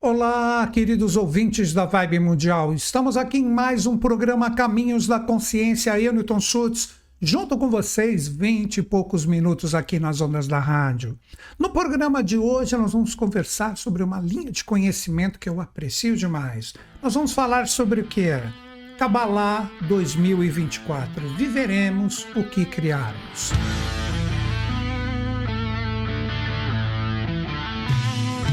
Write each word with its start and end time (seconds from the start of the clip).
Olá, 0.00 0.64
queridos 0.68 1.16
ouvintes 1.16 1.74
da 1.74 1.84
Vibe 1.84 2.20
Mundial. 2.20 2.72
Estamos 2.72 3.16
aqui 3.16 3.38
em 3.38 3.44
mais 3.44 3.84
um 3.84 3.98
programa 3.98 4.48
Caminhos 4.54 5.08
da 5.08 5.18
Consciência. 5.18 5.98
Eu, 5.98 6.12
Newton 6.12 6.38
Schultz, 6.38 6.90
junto 7.20 7.58
com 7.58 7.68
vocês, 7.68 8.28
vinte 8.28 8.76
e 8.76 8.82
poucos 8.82 9.26
minutos 9.26 9.74
aqui 9.74 9.98
nas 9.98 10.20
ondas 10.20 10.46
da 10.46 10.60
rádio. 10.60 11.18
No 11.58 11.70
programa 11.70 12.22
de 12.22 12.38
hoje, 12.38 12.76
nós 12.76 12.92
vamos 12.92 13.16
conversar 13.16 13.76
sobre 13.76 14.04
uma 14.04 14.20
linha 14.20 14.52
de 14.52 14.62
conhecimento 14.62 15.36
que 15.36 15.48
eu 15.48 15.60
aprecio 15.60 16.16
demais. 16.16 16.74
Nós 17.02 17.14
vamos 17.14 17.32
falar 17.32 17.66
sobre 17.66 18.02
o 18.02 18.04
que 18.04 18.20
é 18.20 18.52
Kabbalah 19.00 19.68
2024. 19.88 21.28
Viveremos 21.30 22.24
o 22.36 22.44
que 22.44 22.64
criarmos. 22.64 23.50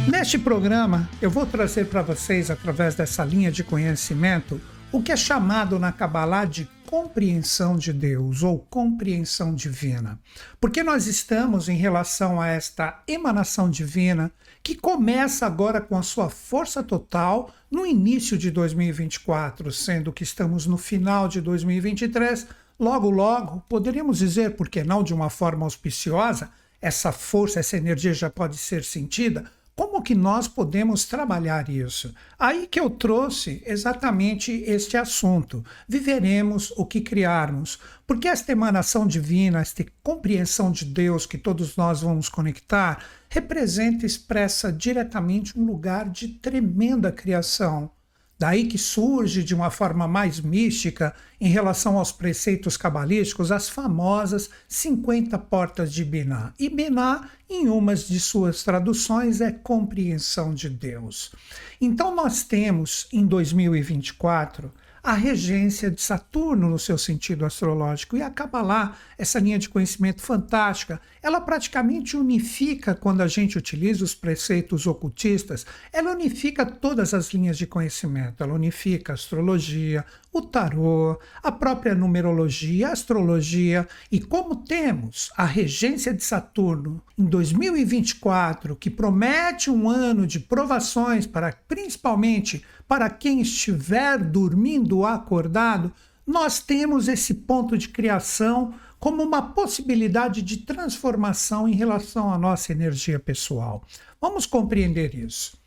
Neste 0.07 0.37
programa, 0.37 1.09
eu 1.19 1.31
vou 1.31 1.47
trazer 1.47 1.88
para 1.88 2.03
vocês, 2.03 2.51
através 2.51 2.93
dessa 2.93 3.25
linha 3.25 3.52
de 3.52 3.63
conhecimento, 3.63 4.61
o 4.91 5.02
que 5.02 5.11
é 5.11 5.17
chamado 5.17 5.80
na 5.80 5.91
Kabbalah 5.91 6.45
de 6.45 6.70
compreensão 6.85 7.75
de 7.75 7.91
Deus 7.91 8.44
ou 8.44 8.59
compreensão 8.59 9.55
divina. 9.55 10.20
Porque 10.61 10.83
nós 10.83 11.07
estamos 11.07 11.67
em 11.67 11.75
relação 11.75 12.39
a 12.39 12.47
esta 12.47 13.02
emanação 13.07 13.67
divina 13.67 14.31
que 14.61 14.75
começa 14.75 15.44
agora 15.44 15.81
com 15.81 15.97
a 15.97 16.03
sua 16.03 16.30
força 16.30 16.83
total 16.83 17.52
no 17.69 17.83
início 17.83 18.38
de 18.38 18.52
2024, 18.52 19.72
sendo 19.72 20.13
que 20.13 20.23
estamos 20.23 20.67
no 20.67 20.77
final 20.77 21.27
de 21.27 21.41
2023. 21.41 22.45
Logo, 22.80 23.09
logo, 23.09 23.63
poderíamos 23.67 24.19
dizer, 24.19 24.55
porque 24.55 24.83
não 24.83 25.03
de 25.03 25.16
uma 25.16 25.31
forma 25.31 25.66
auspiciosa, 25.66 26.52
essa 26.80 27.11
força, 27.11 27.59
essa 27.59 27.75
energia 27.75 28.13
já 28.13 28.30
pode 28.30 28.58
ser 28.58 28.83
sentida 28.83 29.45
como 29.75 30.02
que 30.02 30.15
nós 30.15 30.47
podemos 30.47 31.03
trabalhar 31.03 31.67
isso? 31.67 32.16
Aí 32.39 32.66
que 32.66 32.79
eu 32.79 32.89
trouxe 32.89 33.61
exatamente 33.66 34.63
este 34.66 34.95
assunto. 34.95 35.66
Viveremos 35.86 36.72
o 36.77 36.86
que 36.86 37.02
criarmos. 37.02 37.77
Porque 38.08 38.30
esta 38.30 38.53
emanação 38.53 39.05
divina, 39.05 39.59
esta 39.59 39.85
compreensão 40.02 40.72
de 40.72 40.85
Deus 40.85 41.25
que 41.25 41.38
todos 41.38 41.75
nós 41.75 42.02
vamos 42.02 42.30
conectar, 42.30 43.03
representa 43.27 44.05
e 44.05 44.08
expressa 44.08 44.72
diretamente 44.72 45.59
um 45.59 45.66
lugar 45.66 46.09
de 46.09 46.30
tremenda 46.30 47.11
criação. 47.11 47.91
Daí 48.38 48.66
que 48.66 48.78
surge 48.78 49.44
de 49.44 49.55
uma 49.55 49.69
forma 49.69 50.08
mais 50.08 50.41
mística, 50.41 51.16
em 51.39 51.47
relação 51.47 51.97
aos 51.97 52.11
preceitos 52.11 52.75
cabalísticos, 52.75 53.52
as 53.52 53.69
famosas 53.69 54.50
50 54.67 55.38
portas 55.39 55.94
de 55.94 56.03
Biná. 56.03 56.53
E 56.59 56.69
Biná, 56.69 57.30
em 57.50 57.69
umas 57.69 58.08
de 58.08 58.19
suas 58.19 58.63
traduções, 58.63 59.39
é 59.39 59.52
compreensão 59.52 60.53
de 60.53 60.69
Deus. 60.69 61.31
Então, 61.80 62.13
nós 62.13 62.44
temos 62.44 63.08
em 63.13 63.25
2024 63.25 64.72
a 65.06 65.14
regência 65.14 65.92
de 65.92 66.02
Saturno 66.02 66.67
no 66.67 66.80
seu 66.80 66.98
sentido 66.98 67.45
astrológico. 67.45 68.17
E 68.17 68.23
a 68.23 68.30
Kabbalah, 68.31 68.98
essa 69.20 69.39
linha 69.39 69.59
de 69.59 69.70
conhecimento 69.70 70.20
fantástica, 70.20 71.00
ela 71.22 71.39
praticamente 71.39 72.17
unifica, 72.17 72.95
quando 72.95 73.22
a 73.22 73.28
gente 73.28 73.56
utiliza 73.56 74.03
os 74.03 74.16
preceitos 74.16 74.88
ocultistas, 74.88 75.64
ela 75.94 76.12
unifica 76.12 76.66
todas 76.66 77.14
as 77.14 77.31
linhas 77.31 77.56
de 77.56 77.67
conhecimento. 77.67 78.44
Ela 78.44 78.56
unifica 78.56 79.14
a 79.14 79.16
astrologia, 79.16 80.03
o 80.34 80.42
tarô, 80.42 81.19
a 81.44 81.52
própria 81.52 81.94
numerologia, 81.94 82.88
a 82.88 82.94
astrologia. 82.94 83.88
E 84.12 84.19
como 84.19 84.56
temos 84.56 85.31
a 85.38 85.45
regência 85.45 86.16
de 86.16 86.23
Saturno 86.23 87.00
em 87.16 87.25
2024, 87.25 88.75
que 88.75 88.90
promete 88.90 89.69
um 89.69 89.88
ano 89.88 90.25
de 90.25 90.40
provações 90.40 91.28
para 91.28 91.53
principalmente 91.67 92.66
para 92.88 93.09
quem 93.09 93.41
estiver 93.41 94.17
dormindo 94.17 95.05
acordado, 95.05 95.91
nós 96.25 96.59
temos 96.59 97.08
esse 97.08 97.33
ponto 97.33 97.78
de 97.78 97.89
criação 97.89 98.73
como 99.00 99.22
uma 99.22 99.41
possibilidade 99.53 100.41
de 100.41 100.57
transformação 100.57 101.68
em 101.68 101.73
relação 101.73 102.34
à 102.34 102.38
nossa 102.38 102.72
energia 102.72 103.19
pessoal. 103.19 103.84
Vamos 104.19 104.46
compreender 104.46 105.13
isso. 105.13 105.57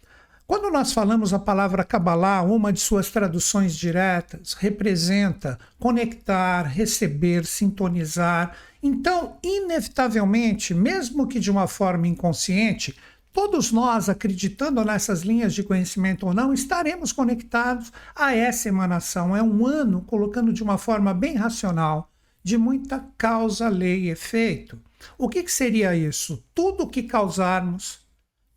Quando 0.48 0.70
nós 0.70 0.94
falamos 0.94 1.34
a 1.34 1.38
palavra 1.38 1.84
Kabbalah, 1.84 2.42
uma 2.42 2.72
de 2.72 2.80
suas 2.80 3.10
traduções 3.10 3.76
diretas 3.76 4.54
representa 4.54 5.58
conectar, 5.78 6.62
receber, 6.62 7.44
sintonizar. 7.44 8.56
Então, 8.82 9.36
inevitavelmente, 9.42 10.72
mesmo 10.72 11.28
que 11.28 11.38
de 11.38 11.50
uma 11.50 11.66
forma 11.66 12.08
inconsciente, 12.08 12.96
Todos 13.40 13.70
nós, 13.70 14.08
acreditando 14.08 14.84
nessas 14.84 15.20
linhas 15.20 15.54
de 15.54 15.62
conhecimento 15.62 16.26
ou 16.26 16.34
não, 16.34 16.52
estaremos 16.52 17.12
conectados 17.12 17.92
a 18.12 18.34
essa 18.34 18.68
emanação. 18.68 19.34
É 19.34 19.40
um 19.40 19.64
ano, 19.64 20.02
colocando 20.02 20.52
de 20.52 20.60
uma 20.60 20.76
forma 20.76 21.14
bem 21.14 21.36
racional, 21.36 22.10
de 22.42 22.58
muita 22.58 23.06
causa, 23.16 23.68
lei 23.68 24.06
e 24.06 24.10
efeito. 24.10 24.76
O 25.16 25.28
que, 25.28 25.44
que 25.44 25.52
seria 25.52 25.94
isso? 25.94 26.42
Tudo 26.52 26.88
que 26.88 27.04
causarmos, 27.04 28.00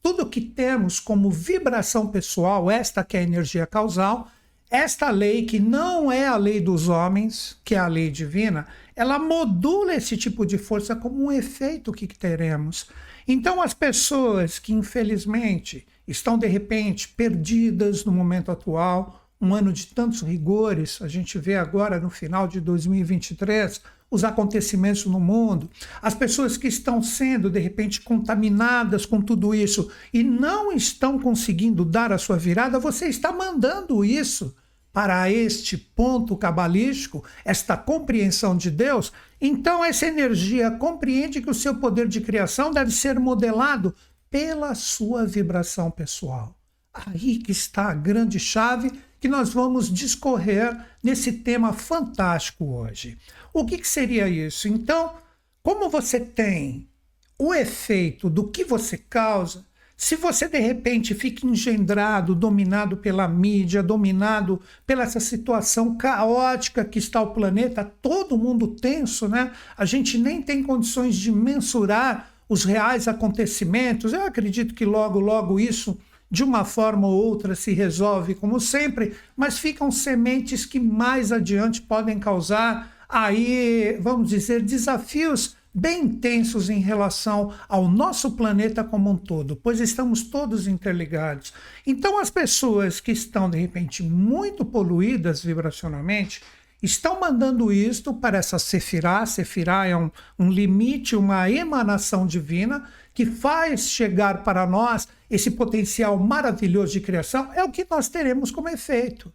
tudo 0.01 0.25
que 0.25 0.41
temos 0.41 0.99
como 0.99 1.29
vibração 1.29 2.07
pessoal, 2.07 2.71
esta 2.71 3.03
que 3.03 3.15
é 3.15 3.19
a 3.19 3.23
energia 3.23 3.67
causal, 3.67 4.31
esta 4.67 5.11
lei, 5.11 5.45
que 5.45 5.59
não 5.59 6.11
é 6.11 6.25
a 6.25 6.37
lei 6.37 6.59
dos 6.59 6.89
homens, 6.89 7.55
que 7.63 7.75
é 7.75 7.77
a 7.77 7.85
lei 7.87 8.09
divina, 8.09 8.65
ela 8.95 9.17
modula 9.19 9.95
esse 9.95 10.17
tipo 10.17 10.45
de 10.45 10.57
força 10.57 10.95
como 10.95 11.25
um 11.25 11.31
efeito 11.31 11.91
que 11.91 12.07
teremos. 12.07 12.87
Então, 13.27 13.61
as 13.61 13.73
pessoas 13.73 14.59
que 14.59 14.73
infelizmente 14.73 15.85
estão 16.07 16.37
de 16.37 16.47
repente 16.47 17.07
perdidas 17.07 18.03
no 18.03 18.11
momento 18.11 18.51
atual, 18.51 19.27
um 19.39 19.55
ano 19.55 19.73
de 19.73 19.87
tantos 19.87 20.21
rigores, 20.21 21.01
a 21.01 21.07
gente 21.07 21.37
vê 21.39 21.55
agora 21.55 21.99
no 21.99 22.09
final 22.09 22.47
de 22.47 22.61
2023 22.61 23.81
os 24.09 24.25
acontecimentos 24.25 25.05
no 25.05 25.19
mundo, 25.21 25.69
as 26.01 26.13
pessoas 26.13 26.57
que 26.57 26.67
estão 26.67 27.01
sendo 27.01 27.49
de 27.49 27.59
repente 27.59 28.01
contaminadas 28.01 29.05
com 29.05 29.21
tudo 29.21 29.55
isso 29.55 29.89
e 30.13 30.21
não 30.21 30.71
estão 30.71 31.17
conseguindo 31.17 31.85
dar 31.85 32.11
a 32.11 32.17
sua 32.17 32.37
virada, 32.37 32.77
você 32.77 33.05
está 33.05 33.31
mandando 33.31 34.03
isso 34.03 34.53
para 34.93 35.29
este 35.31 35.77
ponto 35.77 36.35
cabalístico, 36.35 37.23
esta 37.45 37.77
compreensão 37.77 38.55
de 38.55 38.69
Deus, 38.69 39.11
então 39.39 39.83
essa 39.83 40.05
energia 40.05 40.69
compreende 40.71 41.41
que 41.41 41.49
o 41.49 41.53
seu 41.53 41.75
poder 41.75 42.07
de 42.07 42.21
criação 42.21 42.71
deve 42.71 42.91
ser 42.91 43.19
modelado 43.19 43.95
pela 44.29 44.75
sua 44.75 45.25
vibração 45.25 45.89
pessoal. 45.89 46.55
Aí 46.93 47.37
que 47.37 47.51
está 47.51 47.89
a 47.89 47.93
grande 47.93 48.39
chave 48.39 48.91
que 49.19 49.27
nós 49.27 49.53
vamos 49.53 49.91
discorrer 49.91 50.75
nesse 51.01 51.31
tema 51.31 51.71
fantástico 51.73 52.65
hoje. 52.65 53.17
O 53.53 53.65
que, 53.65 53.77
que 53.77 53.87
seria 53.87 54.27
isso? 54.27 54.67
Então, 54.67 55.15
como 55.61 55.89
você 55.89 56.19
tem 56.19 56.89
o 57.37 57.53
efeito 57.53 58.29
do 58.29 58.49
que 58.49 58.63
você 58.63 58.97
causa, 58.97 59.65
se 60.03 60.15
você 60.15 60.47
de 60.47 60.57
repente 60.57 61.13
fica 61.13 61.45
engendrado, 61.45 62.33
dominado 62.33 62.97
pela 62.97 63.27
mídia, 63.27 63.83
dominado 63.83 64.59
pela 64.83 65.03
essa 65.03 65.19
situação 65.19 65.95
caótica 65.95 66.83
que 66.83 66.97
está 66.97 67.21
o 67.21 67.35
planeta, 67.35 67.85
todo 68.01 68.35
mundo 68.35 68.69
tenso, 68.69 69.27
né? 69.29 69.51
A 69.77 69.85
gente 69.85 70.17
nem 70.17 70.41
tem 70.41 70.63
condições 70.63 71.15
de 71.15 71.31
mensurar 71.31 72.31
os 72.49 72.63
reais 72.63 73.07
acontecimentos. 73.07 74.11
Eu 74.11 74.23
acredito 74.23 74.73
que 74.73 74.85
logo, 74.85 75.19
logo 75.19 75.59
isso, 75.59 75.95
de 76.31 76.43
uma 76.43 76.65
forma 76.65 77.07
ou 77.07 77.23
outra, 77.23 77.53
se 77.53 77.71
resolve, 77.71 78.33
como 78.33 78.59
sempre, 78.59 79.13
mas 79.37 79.59
ficam 79.59 79.91
sementes 79.91 80.65
que 80.65 80.79
mais 80.79 81.31
adiante 81.31 81.79
podem 81.79 82.17
causar 82.17 82.91
aí, 83.07 83.99
vamos 84.01 84.29
dizer, 84.29 84.63
desafios 84.63 85.55
bem 85.73 86.03
intensos 86.03 86.69
em 86.69 86.79
relação 86.79 87.53
ao 87.67 87.87
nosso 87.87 88.31
planeta 88.31 88.83
como 88.83 89.09
um 89.09 89.15
todo, 89.15 89.55
pois 89.55 89.79
estamos 89.79 90.23
todos 90.23 90.67
interligados. 90.67 91.53
Então, 91.85 92.19
as 92.19 92.29
pessoas 92.29 92.99
que 92.99 93.11
estão, 93.11 93.49
de 93.49 93.57
repente, 93.57 94.03
muito 94.03 94.65
poluídas 94.65 95.43
vibracionalmente, 95.43 96.41
estão 96.81 97.19
mandando 97.19 97.71
isto 97.71 98.13
para 98.13 98.37
essa 98.37 98.57
Sefirá. 98.57 99.25
Sefirá 99.25 99.85
é 99.85 99.95
um, 99.95 100.09
um 100.37 100.49
limite, 100.49 101.15
uma 101.15 101.49
emanação 101.49 102.25
divina 102.25 102.87
que 103.13 103.25
faz 103.25 103.89
chegar 103.89 104.43
para 104.43 104.65
nós 104.65 105.07
esse 105.29 105.51
potencial 105.51 106.17
maravilhoso 106.17 106.93
de 106.93 107.01
criação, 107.01 107.51
é 107.53 107.63
o 107.63 107.71
que 107.71 107.85
nós 107.89 108.09
teremos 108.09 108.51
como 108.51 108.69
efeito. 108.69 109.31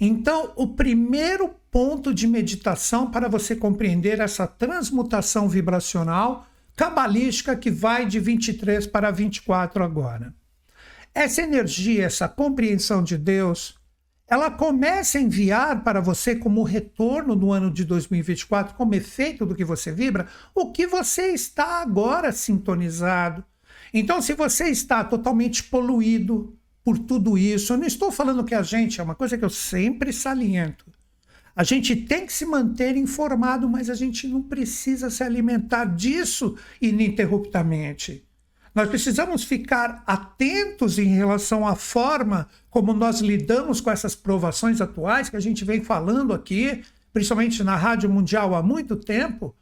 Então, 0.00 0.52
o 0.56 0.68
primeiro 0.68 1.48
ponto 1.70 2.12
de 2.12 2.26
meditação 2.26 3.10
para 3.10 3.28
você 3.28 3.54
compreender 3.54 4.20
essa 4.20 4.46
transmutação 4.46 5.48
vibracional 5.48 6.46
cabalística 6.76 7.56
que 7.56 7.70
vai 7.70 8.06
de 8.06 8.18
23 8.18 8.86
para 8.86 9.10
24 9.10 9.82
agora. 9.84 10.34
Essa 11.14 11.42
energia, 11.42 12.04
essa 12.04 12.28
compreensão 12.28 13.02
de 13.02 13.16
Deus, 13.16 13.78
ela 14.26 14.50
começa 14.50 15.18
a 15.18 15.20
enviar 15.20 15.84
para 15.84 16.00
você 16.00 16.34
como 16.34 16.62
retorno 16.64 17.36
no 17.36 17.52
ano 17.52 17.70
de 17.70 17.84
2024, 17.84 18.74
como 18.74 18.94
efeito 18.94 19.46
do 19.46 19.54
que 19.54 19.64
você 19.64 19.92
vibra, 19.92 20.26
o 20.54 20.72
que 20.72 20.86
você 20.86 21.28
está 21.28 21.80
agora 21.82 22.32
sintonizado. 22.32 23.44
Então, 23.92 24.20
se 24.20 24.34
você 24.34 24.64
está 24.70 25.04
totalmente 25.04 25.62
poluído, 25.62 26.58
por 26.84 26.98
tudo 26.98 27.38
isso. 27.38 27.72
Eu 27.72 27.78
não 27.78 27.86
estou 27.86 28.12
falando 28.12 28.44
que 28.44 28.54
a 28.54 28.62
gente, 28.62 29.00
é 29.00 29.02
uma 29.02 29.14
coisa 29.14 29.38
que 29.38 29.44
eu 29.44 29.50
sempre 29.50 30.12
saliento. 30.12 30.84
A 31.56 31.64
gente 31.64 31.94
tem 31.94 32.26
que 32.26 32.32
se 32.32 32.44
manter 32.44 32.96
informado, 32.96 33.68
mas 33.68 33.88
a 33.88 33.94
gente 33.94 34.26
não 34.26 34.42
precisa 34.42 35.08
se 35.08 35.22
alimentar 35.22 35.84
disso 35.84 36.56
ininterruptamente. 36.82 38.26
Nós 38.74 38.88
precisamos 38.88 39.44
ficar 39.44 40.02
atentos 40.04 40.98
em 40.98 41.14
relação 41.14 41.66
à 41.66 41.76
forma 41.76 42.48
como 42.68 42.92
nós 42.92 43.20
lidamos 43.20 43.80
com 43.80 43.88
essas 43.88 44.16
provações 44.16 44.80
atuais 44.80 45.28
que 45.28 45.36
a 45.36 45.40
gente 45.40 45.64
vem 45.64 45.82
falando 45.84 46.32
aqui, 46.32 46.82
principalmente 47.12 47.62
na 47.62 47.76
Rádio 47.76 48.10
Mundial 48.10 48.52
há 48.52 48.60
muito 48.60 48.96
tempo. 48.96 49.54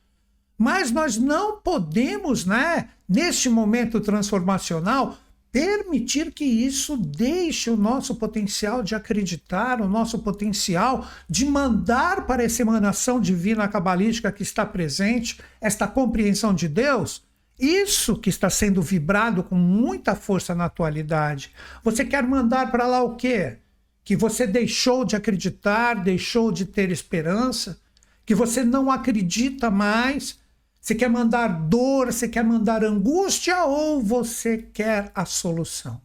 Mas 0.57 0.91
nós 0.91 1.19
não 1.19 1.61
podemos, 1.61 2.47
né, 2.47 2.89
neste 3.07 3.51
momento 3.51 4.01
transformacional, 4.01 5.19
permitir 5.53 6.33
que 6.33 6.45
isso 6.45 6.97
deixe 6.97 7.69
o 7.69 7.77
nosso 7.77 8.15
potencial 8.15 8.83
de 8.83 8.95
acreditar, 8.95 9.83
o 9.83 9.89
nosso 9.89 10.21
potencial 10.21 11.07
de 11.29 11.45
mandar 11.45 12.27
para 12.27 12.43
essa 12.43 12.63
emanação 12.63 13.21
divina 13.21 13.69
cabalística 13.69 14.33
que 14.33 14.43
está 14.43 14.65
presente, 14.65 15.39
esta 15.61 15.87
compreensão 15.87 16.55
de 16.55 16.67
Deus, 16.67 17.23
isso 17.61 18.17
que 18.17 18.31
está 18.31 18.49
sendo 18.49 18.81
vibrado 18.81 19.45
com 19.45 19.55
muita 19.55 20.15
força 20.15 20.55
na 20.55 20.65
atualidade. 20.65 21.53
Você 21.85 22.03
quer 22.03 22.23
mandar 22.23 22.71
para 22.71 22.87
lá 22.87 23.03
o 23.03 23.15
quê? 23.15 23.59
Que 24.03 24.17
você 24.17 24.47
deixou 24.47 25.05
de 25.05 25.15
acreditar, 25.15 26.03
deixou 26.03 26.51
de 26.51 26.65
ter 26.65 26.91
esperança, 26.91 27.79
que 28.25 28.35
você 28.35 28.65
não 28.65 28.91
acredita 28.91 29.71
mais, 29.71 30.41
você 30.83 30.97
quer 30.97 31.09
mandar 31.09 31.47
dor, 31.47 32.13
você 32.13 32.29
quer 32.29 32.43
mandar 32.43 32.83
angústia 32.83 33.65
ou 33.67 34.03
você 34.03 34.59
quer 34.59 35.13
a 35.15 35.25
solução? 35.25 36.03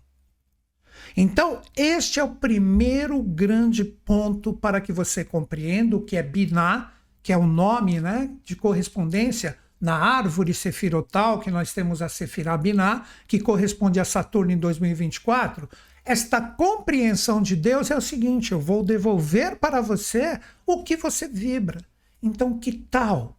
Então, 1.16 1.64
este 1.76 2.20
é 2.20 2.24
o 2.24 2.36
primeiro 2.36 3.24
grande 3.24 3.84
ponto 3.84 4.54
para 4.54 4.80
que 4.80 4.94
você 4.94 5.26
compreenda 5.26 5.98
o 5.98 6.04
que 6.04 6.16
é 6.16 6.22
Binah, 6.22 6.92
que 7.24 7.34
é 7.34 7.38
o 7.38 7.48
nome 7.48 8.00
né, 8.00 8.30
de 8.44 8.56
correspondência 8.56 9.58
na 9.82 9.96
árvore 9.96 10.54
sefirotal, 10.54 11.40
que 11.40 11.50
nós 11.50 11.74
temos 11.74 12.04
a 12.04 12.08
Sefirah 12.08 12.56
Binah, 12.56 13.04
que 13.28 13.40
corresponde 13.40 14.00
a 14.00 14.06
Saturno 14.06 14.52
em 14.52 14.60
2024. 14.60 15.68
Esta 16.06 16.40
compreensão 16.40 17.42
de 17.42 17.56
Deus 17.56 17.90
é 17.90 17.98
o 17.98 18.02
seguinte: 18.02 18.52
eu 18.52 18.60
vou 18.60 18.84
devolver 18.84 19.56
para 19.56 19.82
você 19.82 20.40
o 20.68 20.84
que 20.84 20.96
você 20.96 21.28
vibra. 21.28 21.82
Então, 22.22 22.60
que 22.60 22.72
tal 22.72 23.37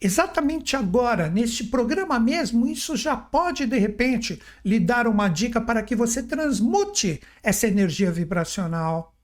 exatamente 0.00 0.76
agora, 0.76 1.28
neste 1.28 1.64
programa 1.64 2.18
mesmo, 2.18 2.66
isso 2.66 2.96
já 2.96 3.16
pode 3.16 3.66
de 3.66 3.78
repente 3.78 4.40
lhe 4.64 4.78
dar 4.78 5.06
uma 5.06 5.28
dica 5.28 5.60
para 5.60 5.82
que 5.82 5.96
você 5.96 6.22
transmute 6.22 7.20
essa 7.42 7.66
energia 7.66 8.10
vibracional. 8.10 9.14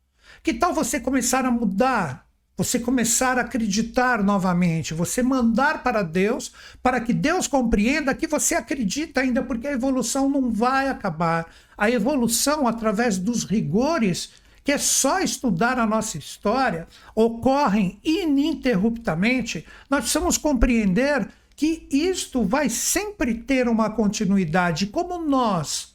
Que 0.43 0.53
tal 0.53 0.75
você 0.75 1.01
começar 1.01 1.45
a 1.45 1.51
mudar? 1.51 2.25
Você 2.57 2.79
começar 2.79 3.37
a 3.37 3.41
acreditar 3.41 4.23
novamente, 4.23 4.95
você 4.95 5.25
mandar 5.25 5.83
para 5.83 6.03
Deus, 6.03 6.53
para 6.81 7.01
que 7.01 7.13
Deus 7.13 7.49
compreenda 7.49 8.15
que 8.15 8.29
você 8.29 8.55
acredita 8.55 9.23
ainda, 9.23 9.43
porque 9.43 9.67
a 9.67 9.73
evolução 9.73 10.31
não 10.31 10.53
vai 10.53 10.89
acabar. 10.89 11.47
A 11.77 11.91
evolução, 11.91 12.69
através 12.69 13.19
dos 13.19 13.43
rigores 13.43 14.31
que 14.65 14.73
é 14.73 14.79
só 14.79 15.21
estudar 15.21 15.79
a 15.79 15.87
nossa 15.87 16.17
história, 16.17 16.89
ocorrem 17.15 18.01
ininterruptamente, 18.03 19.67
nós 19.91 20.01
precisamos 20.01 20.39
compreender 20.39 21.29
que 21.55 21.87
isto 21.91 22.43
vai 22.43 22.71
sempre 22.71 23.35
ter 23.35 23.69
uma 23.69 23.91
continuidade. 23.91 24.87
Como 24.87 25.19
nós 25.19 25.95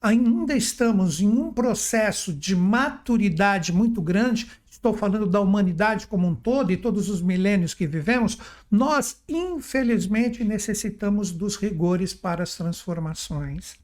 ainda 0.00 0.54
estamos 0.54 1.20
em 1.20 1.28
um 1.28 1.52
processo 1.52 2.32
de 2.32 2.54
maturidade 2.54 3.72
muito 3.72 4.02
grande, 4.02 4.50
estou 4.70 4.92
falando 4.92 5.26
da 5.26 5.40
humanidade 5.40 6.06
como 6.06 6.26
um 6.26 6.34
todo 6.34 6.70
e 6.70 6.76
todos 6.76 7.08
os 7.08 7.22
milênios 7.22 7.72
que 7.72 7.86
vivemos, 7.86 8.36
nós, 8.70 9.22
infelizmente, 9.28 10.44
necessitamos 10.44 11.30
dos 11.30 11.56
rigores 11.56 12.12
para 12.12 12.42
as 12.42 12.56
transformações. 12.56 13.76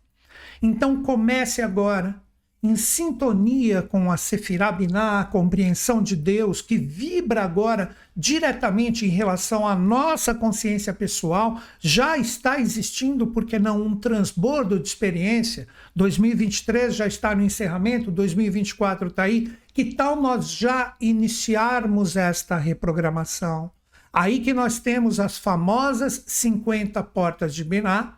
Então, 0.61 1.03
comece 1.03 1.63
agora 1.63 2.21
em 2.63 2.75
sintonia 2.75 3.83
com 3.83 4.11
a 4.11 4.17
Sefirah 4.17 4.73
Binah, 4.73 5.21
a 5.21 5.25
compreensão 5.25 6.03
de 6.03 6.17
Deus, 6.17 6.61
que 6.61 6.77
vibra 6.77 7.45
agora 7.45 7.91
diretamente 8.17 9.07
em 9.07 9.11
relação 9.11 9.67
à 9.67 9.77
nossa 9.77 10.35
consciência 10.35 10.93
pessoal, 10.93 11.61
já 11.79 12.19
está 12.19 12.59
existindo, 12.61 13.29
porque 13.29 13.61
não 13.61 13.81
um 13.81 13.95
transbordo 13.95 14.79
de 14.79 14.89
experiência. 14.89 15.69
2023 15.95 16.97
já 16.97 17.07
está 17.07 17.33
no 17.35 17.45
encerramento, 17.45 18.11
2024 18.11 19.07
está 19.07 19.23
aí. 19.23 19.53
Que 19.73 19.85
tal 19.95 20.21
nós 20.21 20.51
já 20.51 20.97
iniciarmos 21.01 22.17
esta 22.17 22.57
reprogramação? 22.57 23.71
Aí 24.13 24.41
que 24.41 24.53
nós 24.53 24.81
temos 24.81 25.21
as 25.21 25.39
famosas 25.39 26.25
50 26.27 27.01
portas 27.05 27.55
de 27.55 27.63
Binah, 27.63 28.18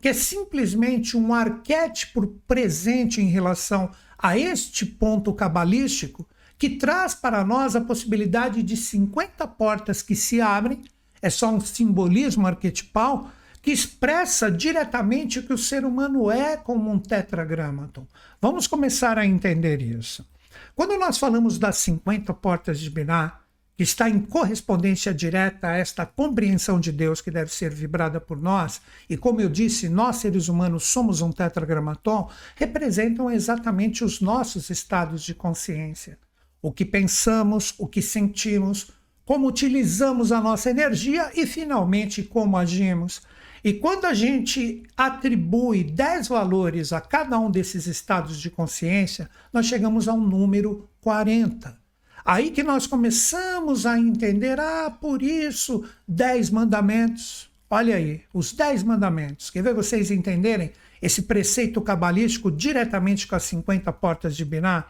que 0.00 0.08
é 0.08 0.12
simplesmente 0.12 1.16
um 1.16 1.34
arquétipo 1.34 2.26
presente 2.46 3.20
em 3.20 3.26
relação 3.26 3.90
a 4.18 4.38
este 4.38 4.86
ponto 4.86 5.32
cabalístico, 5.32 6.26
que 6.58 6.70
traz 6.70 7.14
para 7.14 7.44
nós 7.44 7.74
a 7.74 7.80
possibilidade 7.80 8.62
de 8.62 8.76
50 8.76 9.46
portas 9.48 10.02
que 10.02 10.14
se 10.14 10.40
abrem, 10.40 10.82
é 11.22 11.30
só 11.30 11.50
um 11.50 11.60
simbolismo 11.60 12.46
arquetipal 12.46 13.30
que 13.62 13.70
expressa 13.70 14.50
diretamente 14.50 15.38
o 15.38 15.42
que 15.42 15.52
o 15.52 15.58
ser 15.58 15.84
humano 15.84 16.30
é 16.30 16.56
como 16.56 16.90
um 16.90 16.98
tetragramaton. 16.98 18.06
Vamos 18.40 18.66
começar 18.66 19.18
a 19.18 19.26
entender 19.26 19.82
isso. 19.82 20.26
Quando 20.74 20.98
nós 20.98 21.18
falamos 21.18 21.58
das 21.58 21.76
50 21.78 22.32
portas 22.34 22.80
de 22.80 22.88
Binah, 22.88 23.40
que 23.80 23.84
está 23.84 24.10
em 24.10 24.20
correspondência 24.20 25.14
direta 25.14 25.68
a 25.68 25.76
esta 25.78 26.04
compreensão 26.04 26.78
de 26.78 26.92
Deus 26.92 27.22
que 27.22 27.30
deve 27.30 27.50
ser 27.50 27.72
vibrada 27.72 28.20
por 28.20 28.38
nós, 28.38 28.78
e 29.08 29.16
como 29.16 29.40
eu 29.40 29.48
disse, 29.48 29.88
nós 29.88 30.16
seres 30.16 30.48
humanos 30.48 30.84
somos 30.84 31.22
um 31.22 31.32
tetragramaton, 31.32 32.28
representam 32.56 33.30
exatamente 33.30 34.04
os 34.04 34.20
nossos 34.20 34.68
estados 34.68 35.22
de 35.22 35.34
consciência. 35.34 36.18
O 36.60 36.70
que 36.70 36.84
pensamos, 36.84 37.72
o 37.78 37.86
que 37.86 38.02
sentimos, 38.02 38.90
como 39.24 39.48
utilizamos 39.48 40.30
a 40.30 40.42
nossa 40.42 40.68
energia 40.68 41.30
e, 41.34 41.46
finalmente, 41.46 42.22
como 42.22 42.58
agimos. 42.58 43.22
E 43.64 43.72
quando 43.72 44.04
a 44.04 44.12
gente 44.12 44.82
atribui 44.94 45.84
10 45.84 46.28
valores 46.28 46.92
a 46.92 47.00
cada 47.00 47.38
um 47.38 47.50
desses 47.50 47.86
estados 47.86 48.38
de 48.38 48.50
consciência, 48.50 49.30
nós 49.50 49.64
chegamos 49.64 50.06
a 50.06 50.12
um 50.12 50.20
número 50.20 50.86
40. 51.00 51.79
Aí 52.24 52.50
que 52.50 52.62
nós 52.62 52.86
começamos 52.86 53.86
a 53.86 53.98
entender, 53.98 54.58
ah, 54.60 54.90
por 54.90 55.22
isso, 55.22 55.84
dez 56.06 56.50
mandamentos. 56.50 57.50
Olha 57.68 57.96
aí, 57.96 58.22
os 58.34 58.52
dez 58.52 58.82
mandamentos. 58.82 59.50
Quer 59.50 59.62
ver 59.62 59.74
vocês 59.74 60.10
entenderem 60.10 60.72
esse 61.00 61.22
preceito 61.22 61.80
cabalístico 61.80 62.50
diretamente 62.50 63.26
com 63.26 63.36
as 63.36 63.44
50 63.44 63.92
portas 63.92 64.36
de 64.36 64.44
Biná? 64.44 64.84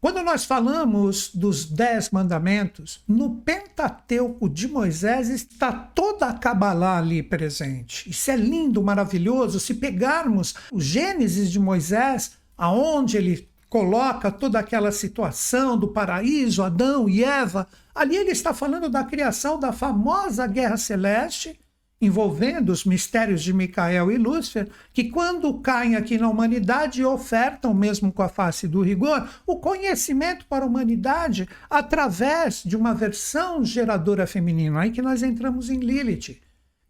Quando 0.00 0.22
nós 0.22 0.46
falamos 0.46 1.30
dos 1.34 1.66
dez 1.66 2.08
mandamentos, 2.08 3.02
no 3.06 3.36
Pentateuco 3.36 4.48
de 4.48 4.66
Moisés 4.66 5.28
está 5.28 5.70
toda 5.70 6.26
a 6.26 6.32
Kabbalah 6.32 6.96
ali 6.96 7.22
presente. 7.22 8.08
Isso 8.08 8.30
é 8.30 8.36
lindo, 8.36 8.82
maravilhoso. 8.82 9.60
Se 9.60 9.74
pegarmos 9.74 10.54
o 10.72 10.80
Gênesis 10.80 11.50
de 11.52 11.58
Moisés, 11.58 12.32
aonde 12.56 13.18
ele 13.18 13.49
coloca 13.70 14.32
toda 14.32 14.58
aquela 14.58 14.90
situação 14.90 15.78
do 15.78 15.88
paraíso, 15.88 16.62
Adão 16.62 17.08
e 17.08 17.22
Eva. 17.22 17.68
Ali 17.94 18.16
ele 18.16 18.32
está 18.32 18.52
falando 18.52 18.90
da 18.90 19.04
criação 19.04 19.60
da 19.60 19.72
famosa 19.72 20.44
guerra 20.48 20.76
celeste, 20.76 21.58
envolvendo 22.02 22.70
os 22.70 22.84
mistérios 22.84 23.42
de 23.42 23.52
Micael 23.52 24.10
e 24.10 24.18
Lúcifer, 24.18 24.68
que 24.92 25.04
quando 25.04 25.60
caem 25.60 25.94
aqui 25.94 26.18
na 26.18 26.28
humanidade 26.28 27.04
ofertam, 27.04 27.72
mesmo 27.72 28.10
com 28.10 28.22
a 28.22 28.28
face 28.28 28.66
do 28.66 28.82
rigor, 28.82 29.28
o 29.46 29.56
conhecimento 29.56 30.46
para 30.46 30.64
a 30.64 30.68
humanidade 30.68 31.48
através 31.68 32.62
de 32.64 32.76
uma 32.76 32.92
versão 32.92 33.64
geradora 33.64 34.26
feminina. 34.26 34.80
Aí 34.80 34.90
que 34.90 35.02
nós 35.02 35.22
entramos 35.22 35.70
em 35.70 35.78
Lilith. 35.78 36.40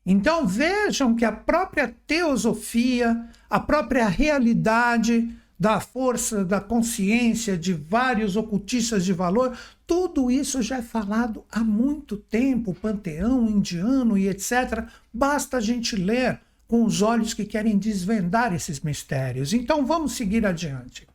Então 0.06 0.46
vejam 0.46 1.14
que 1.14 1.26
a 1.26 1.32
própria 1.32 1.94
teosofia, 2.06 3.28
a 3.50 3.60
própria 3.60 4.08
realidade, 4.08 5.28
da 5.60 5.78
força 5.78 6.42
da 6.42 6.58
consciência 6.58 7.58
de 7.58 7.74
vários 7.74 8.34
ocultistas 8.34 9.04
de 9.04 9.12
valor, 9.12 9.54
tudo 9.86 10.30
isso 10.30 10.62
já 10.62 10.78
é 10.78 10.82
falado 10.82 11.44
há 11.52 11.60
muito 11.60 12.16
tempo, 12.16 12.72
panteão 12.72 13.46
indiano 13.46 14.16
e 14.16 14.26
etc. 14.26 14.86
Basta 15.12 15.58
a 15.58 15.60
gente 15.60 15.96
ler 15.96 16.40
com 16.66 16.82
os 16.82 17.02
olhos 17.02 17.34
que 17.34 17.44
querem 17.44 17.76
desvendar 17.76 18.54
esses 18.54 18.80
mistérios. 18.80 19.52
Então 19.52 19.84
vamos 19.84 20.12
seguir 20.12 20.46
adiante. 20.46 21.06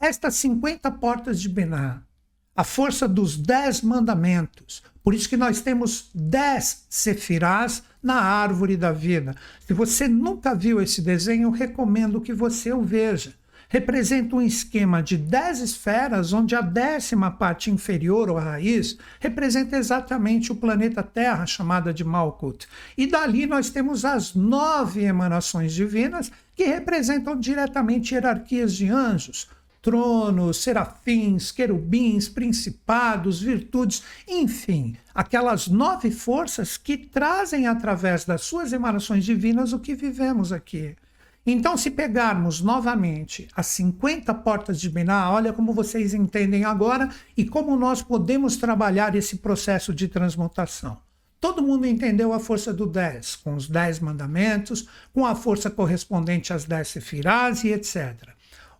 Estas 0.00 0.36
50 0.36 0.88
portas 0.92 1.40
de 1.40 1.48
Bená, 1.48 2.00
a 2.54 2.62
força 2.62 3.08
dos 3.08 3.36
dez 3.36 3.82
mandamentos. 3.82 4.80
Por 5.02 5.12
isso 5.12 5.28
que 5.28 5.36
nós 5.36 5.60
temos 5.60 6.08
dez 6.14 6.86
sefirás 6.88 7.82
na 8.00 8.20
árvore 8.20 8.76
da 8.76 8.92
vida. 8.92 9.34
Se 9.66 9.72
você 9.72 10.06
nunca 10.06 10.54
viu 10.54 10.80
esse 10.80 11.02
desenho, 11.02 11.50
recomendo 11.50 12.20
que 12.20 12.32
você 12.32 12.72
o 12.72 12.82
veja 12.82 13.34
representa 13.68 14.34
um 14.34 14.40
esquema 14.40 15.02
de 15.02 15.16
10 15.16 15.60
esferas, 15.60 16.32
onde 16.32 16.56
a 16.56 16.60
décima 16.60 17.30
parte 17.30 17.70
inferior, 17.70 18.30
ou 18.30 18.38
a 18.38 18.42
raiz, 18.42 18.96
representa 19.20 19.76
exatamente 19.76 20.50
o 20.50 20.56
planeta 20.56 21.02
Terra, 21.02 21.46
chamada 21.46 21.92
de 21.92 22.02
Malkuth. 22.02 22.66
E 22.96 23.06
dali 23.06 23.46
nós 23.46 23.68
temos 23.68 24.04
as 24.04 24.34
nove 24.34 25.04
emanações 25.04 25.74
divinas, 25.74 26.32
que 26.56 26.64
representam 26.64 27.38
diretamente 27.38 28.14
hierarquias 28.14 28.74
de 28.74 28.88
anjos, 28.88 29.48
tronos, 29.82 30.62
serafins, 30.62 31.52
querubins, 31.52 32.28
principados, 32.28 33.40
virtudes, 33.40 34.02
enfim, 34.26 34.96
aquelas 35.14 35.68
nove 35.68 36.10
forças 36.10 36.76
que 36.76 36.96
trazem 36.96 37.66
através 37.66 38.24
das 38.24 38.42
suas 38.42 38.72
emanações 38.72 39.24
divinas 39.24 39.72
o 39.72 39.78
que 39.78 39.94
vivemos 39.94 40.52
aqui. 40.52 40.96
Então, 41.46 41.76
se 41.76 41.90
pegarmos 41.90 42.60
novamente 42.60 43.48
as 43.54 43.66
50 43.68 44.34
portas 44.34 44.78
de 44.80 44.90
Binah, 44.90 45.30
olha 45.30 45.52
como 45.52 45.72
vocês 45.72 46.12
entendem 46.12 46.64
agora 46.64 47.08
e 47.36 47.44
como 47.44 47.76
nós 47.76 48.02
podemos 48.02 48.56
trabalhar 48.56 49.14
esse 49.14 49.36
processo 49.36 49.94
de 49.94 50.08
transmutação. 50.08 50.98
Todo 51.40 51.62
mundo 51.62 51.86
entendeu 51.86 52.32
a 52.32 52.40
força 52.40 52.72
do 52.72 52.84
10, 52.84 53.36
com 53.36 53.54
os 53.54 53.68
10 53.68 54.00
mandamentos, 54.00 54.88
com 55.12 55.24
a 55.24 55.34
força 55.34 55.70
correspondente 55.70 56.52
às 56.52 56.64
10 56.64 56.88
sefirás 56.88 57.64
e 57.64 57.68
etc. 57.68 58.28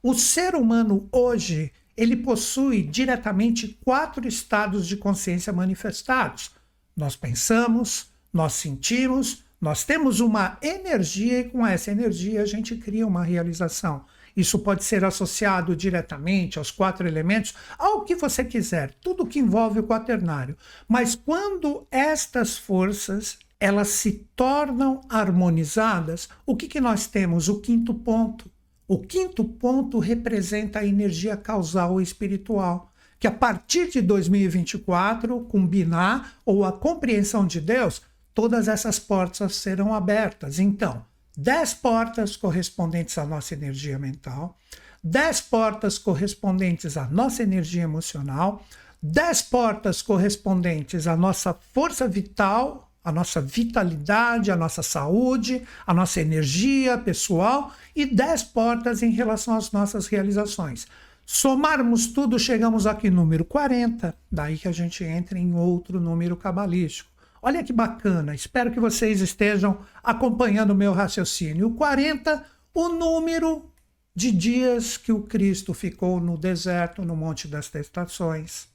O 0.03 0.13
ser 0.15 0.55
humano 0.55 1.09
hoje, 1.13 1.73
ele 1.97 2.17
possui 2.17 2.83
diretamente 2.83 3.79
quatro 3.85 4.27
estados 4.27 4.87
de 4.87 4.97
consciência 4.97 5.53
manifestados. 5.53 6.51
Nós 6.97 7.15
pensamos, 7.15 8.11
nós 8.33 8.55
sentimos, 8.55 9.45
nós 9.61 9.85
temos 9.85 10.21
uma 10.21 10.57
energia 10.63 11.41
e 11.41 11.49
com 11.49 11.67
essa 11.67 11.91
energia 11.91 12.43
a 12.43 12.47
gente 12.47 12.77
cria 12.77 13.07
uma 13.07 13.25
realização. 13.25 14.05
Isso 14.37 14.61
pode 14.61 14.85
ser 14.85 15.05
associado 15.05 15.75
diretamente 15.75 16.59
aos 16.59 16.71
quatro 16.71 17.09
elementos, 17.09 17.55
ao 17.77 18.05
que 18.05 18.15
você 18.15 18.45
quiser, 18.45 18.95
tudo 19.01 19.27
que 19.27 19.41
envolve 19.41 19.81
o 19.81 19.87
quaternário. 19.87 20.57
Mas 20.87 21.17
quando 21.17 21.87
estas 21.91 22.57
forças 22.57 23.39
elas 23.61 23.89
se 23.89 24.29
tornam 24.37 25.01
harmonizadas, 25.09 26.29
o 26.47 26.55
que, 26.55 26.69
que 26.69 26.81
nós 26.81 27.07
temos? 27.07 27.49
O 27.49 27.61
quinto 27.61 27.93
ponto. 27.93 28.51
O 28.87 29.01
quinto 29.01 29.45
ponto 29.45 29.99
representa 29.99 30.79
a 30.79 30.87
energia 30.87 31.37
causal 31.37 32.01
espiritual, 32.01 32.93
que 33.19 33.27
a 33.27 33.33
partir 33.33 33.91
de 33.91 34.01
2024, 34.01 35.41
combinar 35.41 36.35
ou 36.45 36.65
a 36.65 36.73
compreensão 36.73 37.45
de 37.45 37.61
Deus, 37.61 38.01
todas 38.39 38.69
essas 38.69 39.01
portas 39.01 39.57
serão 39.57 39.93
abertas. 39.93 40.61
Então, 40.61 41.05
10 41.37 41.75
portas 41.75 42.37
correspondentes 42.37 43.19
à 43.19 43.25
nossa 43.25 43.53
energia 43.53 43.99
mental, 43.99 44.57
10 45.03 45.41
portas 45.41 45.99
correspondentes 45.99 46.97
à 46.97 47.09
nossa 47.09 47.43
energia 47.43 47.83
emocional, 47.83 48.65
10 49.03 49.43
portas 49.43 50.03
correspondentes 50.03 51.09
à 51.09 51.17
nossa 51.17 51.53
força 51.53 52.07
vital, 52.07 52.89
à 53.03 53.11
nossa 53.11 53.41
vitalidade, 53.41 54.53
à 54.53 54.57
nossa 54.57 54.85
saúde, 54.85 55.65
à 55.85 55.93
nossa 55.93 56.21
energia 56.21 56.97
pessoal 56.97 57.73
e 57.93 58.07
10 58.07 58.45
portas 58.45 59.03
em 59.03 59.11
relação 59.11 59.57
às 59.57 59.73
nossas 59.73 60.07
realizações. 60.07 60.87
Somarmos 61.27 62.07
tudo, 62.07 62.39
chegamos 62.39 62.87
aqui 62.87 63.11
número 63.11 63.45
40, 63.45 64.15
daí 64.31 64.57
que 64.57 64.69
a 64.69 64.73
gente 64.73 65.03
entra 65.03 65.37
em 65.37 65.57
outro 65.57 65.99
número 65.99 66.37
cabalístico. 66.37 67.18
Olha 67.41 67.63
que 67.63 67.73
bacana, 67.73 68.35
espero 68.35 68.71
que 68.71 68.81
vocês 68.81 69.21
estejam 69.21 69.81
acompanhando 70.03 70.71
o 70.71 70.75
meu 70.75 70.93
raciocínio. 70.93 71.69
O 71.69 71.75
40, 71.75 72.45
o 72.75 72.89
número 72.89 73.71
de 74.15 74.33
dias 74.33 74.97
que 74.97 75.13
o 75.13 75.23
Cristo 75.23 75.73
ficou 75.73 76.21
no 76.21 76.37
deserto, 76.37 77.05
no 77.05 77.15
Monte 77.15 77.47
das 77.47 77.69
Testações. 77.69 78.69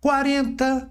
40 0.00 0.90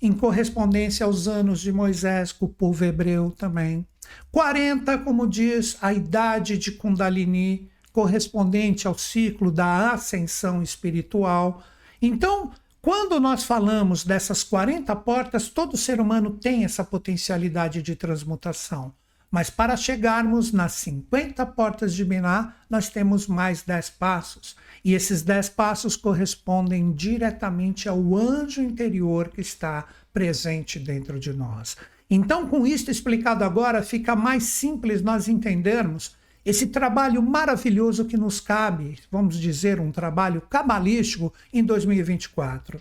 em 0.00 0.12
correspondência 0.12 1.06
aos 1.06 1.26
anos 1.26 1.60
de 1.60 1.72
Moisés, 1.72 2.30
com 2.30 2.46
o 2.46 2.48
povo 2.48 2.84
hebreu 2.84 3.30
também. 3.30 3.86
40, 4.30 4.98
como 4.98 5.26
diz 5.26 5.76
a 5.80 5.92
idade 5.92 6.58
de 6.58 6.72
Kundalini, 6.72 7.70
correspondente 7.92 8.86
ao 8.86 8.96
ciclo 8.98 9.50
da 9.50 9.92
ascensão 9.92 10.62
espiritual. 10.62 11.62
Então, 12.02 12.52
quando 12.84 13.18
nós 13.18 13.44
falamos 13.44 14.04
dessas 14.04 14.44
40 14.44 14.94
portas, 14.96 15.48
todo 15.48 15.74
ser 15.74 16.02
humano 16.02 16.32
tem 16.32 16.66
essa 16.66 16.84
potencialidade 16.84 17.80
de 17.80 17.96
transmutação. 17.96 18.92
Mas 19.30 19.48
para 19.48 19.74
chegarmos 19.74 20.52
nas 20.52 20.72
50 20.72 21.46
portas 21.46 21.94
de 21.94 22.04
Biná, 22.04 22.54
nós 22.68 22.90
temos 22.90 23.26
mais 23.26 23.62
10 23.62 23.88
passos. 23.88 24.54
E 24.84 24.92
esses 24.92 25.22
10 25.22 25.48
passos 25.48 25.96
correspondem 25.96 26.92
diretamente 26.92 27.88
ao 27.88 28.14
anjo 28.14 28.60
interior 28.60 29.30
que 29.30 29.40
está 29.40 29.86
presente 30.12 30.78
dentro 30.78 31.18
de 31.18 31.32
nós. 31.32 31.78
Então, 32.10 32.46
com 32.46 32.66
isto 32.66 32.90
explicado 32.90 33.44
agora, 33.44 33.82
fica 33.82 34.14
mais 34.14 34.42
simples 34.42 35.00
nós 35.00 35.26
entendermos 35.26 36.14
esse 36.44 36.66
trabalho 36.66 37.22
maravilhoso 37.22 38.04
que 38.04 38.18
nos 38.18 38.38
cabe, 38.38 38.98
vamos 39.10 39.36
dizer, 39.36 39.80
um 39.80 39.90
trabalho 39.90 40.42
cabalístico 40.42 41.32
em 41.50 41.64
2024. 41.64 42.78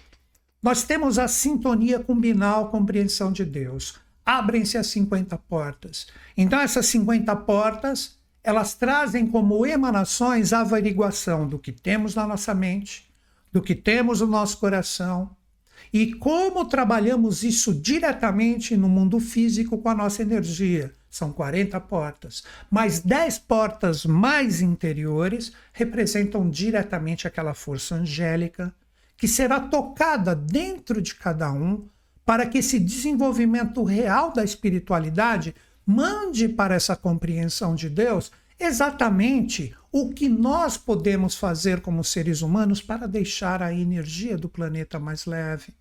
Nós 0.62 0.84
temos 0.84 1.18
a 1.18 1.28
sintonia 1.30 2.00
com 2.00 2.20
Binal, 2.20 2.70
compreensão 2.70 3.32
de 3.32 3.46
Deus. 3.46 4.00
Abrem-se 4.26 4.78
as 4.78 4.88
50 4.88 5.38
portas. 5.38 6.08
Então, 6.36 6.60
essas 6.60 6.88
50 6.88 7.34
portas, 7.38 8.18
elas 8.44 8.74
trazem 8.74 9.28
como 9.28 9.66
emanações 9.66 10.52
a 10.52 10.60
averiguação 10.60 11.48
do 11.48 11.58
que 11.58 11.72
temos 11.72 12.16
na 12.16 12.28
nossa 12.28 12.54
mente, 12.54 13.10
do 13.52 13.62
que 13.62 13.76
temos 13.76 14.20
no 14.20 14.28
nosso 14.28 14.58
coração, 14.58 15.36
e 15.92 16.14
como 16.16 16.66
trabalhamos 16.66 17.44
isso 17.44 17.74
diretamente 17.74 18.76
no 18.76 18.90
mundo 18.90 19.20
físico 19.20 19.78
com 19.78 19.90
a 19.90 19.96
nossa 19.96 20.22
energia 20.22 20.94
são 21.14 21.32
40 21.32 21.80
portas, 21.82 22.44
mas 22.72 23.00
10 23.00 23.38
portas 23.38 24.04
mais 24.04 24.62
interiores 24.62 25.54
representam 25.72 26.50
diretamente 26.50 27.28
aquela 27.28 27.54
força 27.54 27.94
angélica 27.94 28.74
que 29.16 29.28
será 29.28 29.60
tocada 29.60 30.36
dentro 30.36 31.00
de 31.00 31.14
cada 31.14 31.52
um 31.52 31.88
para 32.26 32.48
que 32.48 32.58
esse 32.58 32.80
desenvolvimento 32.80 33.84
real 33.84 34.34
da 34.34 34.44
espiritualidade 34.44 35.54
mande 35.86 36.50
para 36.50 36.74
essa 36.74 36.96
compreensão 36.96 37.76
de 37.76 37.92
Deus 37.92 38.32
exatamente 38.60 39.72
o 39.92 40.10
que 40.10 40.28
nós 40.28 40.78
podemos 40.78 41.36
fazer 41.36 41.82
como 41.82 42.04
seres 42.04 42.42
humanos 42.42 42.82
para 42.82 43.08
deixar 43.08 43.62
a 43.62 43.72
energia 43.72 44.36
do 44.36 44.50
planeta 44.50 45.00
mais 45.00 45.28
leve. 45.28 45.76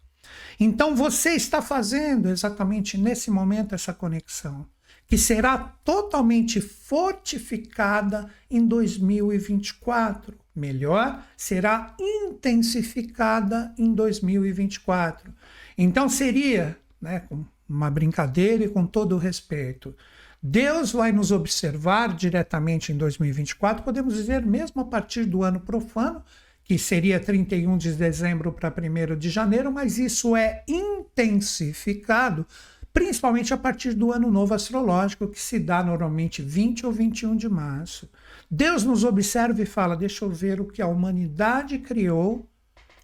Então 0.60 0.94
você 0.94 1.30
está 1.30 1.62
fazendo 1.62 2.28
exatamente 2.28 2.98
nesse 2.98 3.30
momento 3.30 3.74
essa 3.74 3.94
conexão 3.94 4.66
que 5.12 5.18
será 5.18 5.58
totalmente 5.58 6.58
fortificada 6.58 8.30
em 8.50 8.66
2024. 8.66 10.34
Melhor, 10.56 11.22
será 11.36 11.94
intensificada 12.00 13.74
em 13.76 13.92
2024. 13.92 15.30
Então 15.76 16.08
seria, 16.08 16.78
né, 16.98 17.24
uma 17.68 17.90
brincadeira 17.90 18.64
e 18.64 18.70
com 18.70 18.86
todo 18.86 19.14
o 19.14 19.18
respeito, 19.18 19.94
Deus 20.42 20.92
vai 20.92 21.12
nos 21.12 21.30
observar 21.30 22.16
diretamente 22.16 22.90
em 22.90 22.96
2024, 22.96 23.84
podemos 23.84 24.14
dizer, 24.14 24.40
mesmo 24.40 24.80
a 24.80 24.84
partir 24.86 25.26
do 25.26 25.42
ano 25.42 25.60
profano, 25.60 26.24
que 26.64 26.78
seria 26.78 27.20
31 27.20 27.76
de 27.76 27.92
dezembro 27.92 28.50
para 28.50 28.72
1 28.72 29.18
de 29.18 29.28
janeiro, 29.28 29.70
mas 29.70 29.98
isso 29.98 30.34
é 30.34 30.64
intensificado 30.66 32.46
principalmente 32.92 33.54
a 33.54 33.56
partir 33.56 33.94
do 33.94 34.12
ano 34.12 34.30
novo 34.30 34.54
astrológico, 34.54 35.28
que 35.28 35.40
se 35.40 35.58
dá 35.58 35.82
normalmente 35.82 36.42
20 36.42 36.86
ou 36.86 36.92
21 36.92 37.36
de 37.36 37.48
março. 37.48 38.10
Deus 38.50 38.84
nos 38.84 39.04
observa 39.04 39.62
e 39.62 39.66
fala: 39.66 39.96
deixa 39.96 40.24
eu 40.24 40.30
ver 40.30 40.60
o 40.60 40.66
que 40.66 40.82
a 40.82 40.86
humanidade 40.86 41.78
criou 41.78 42.48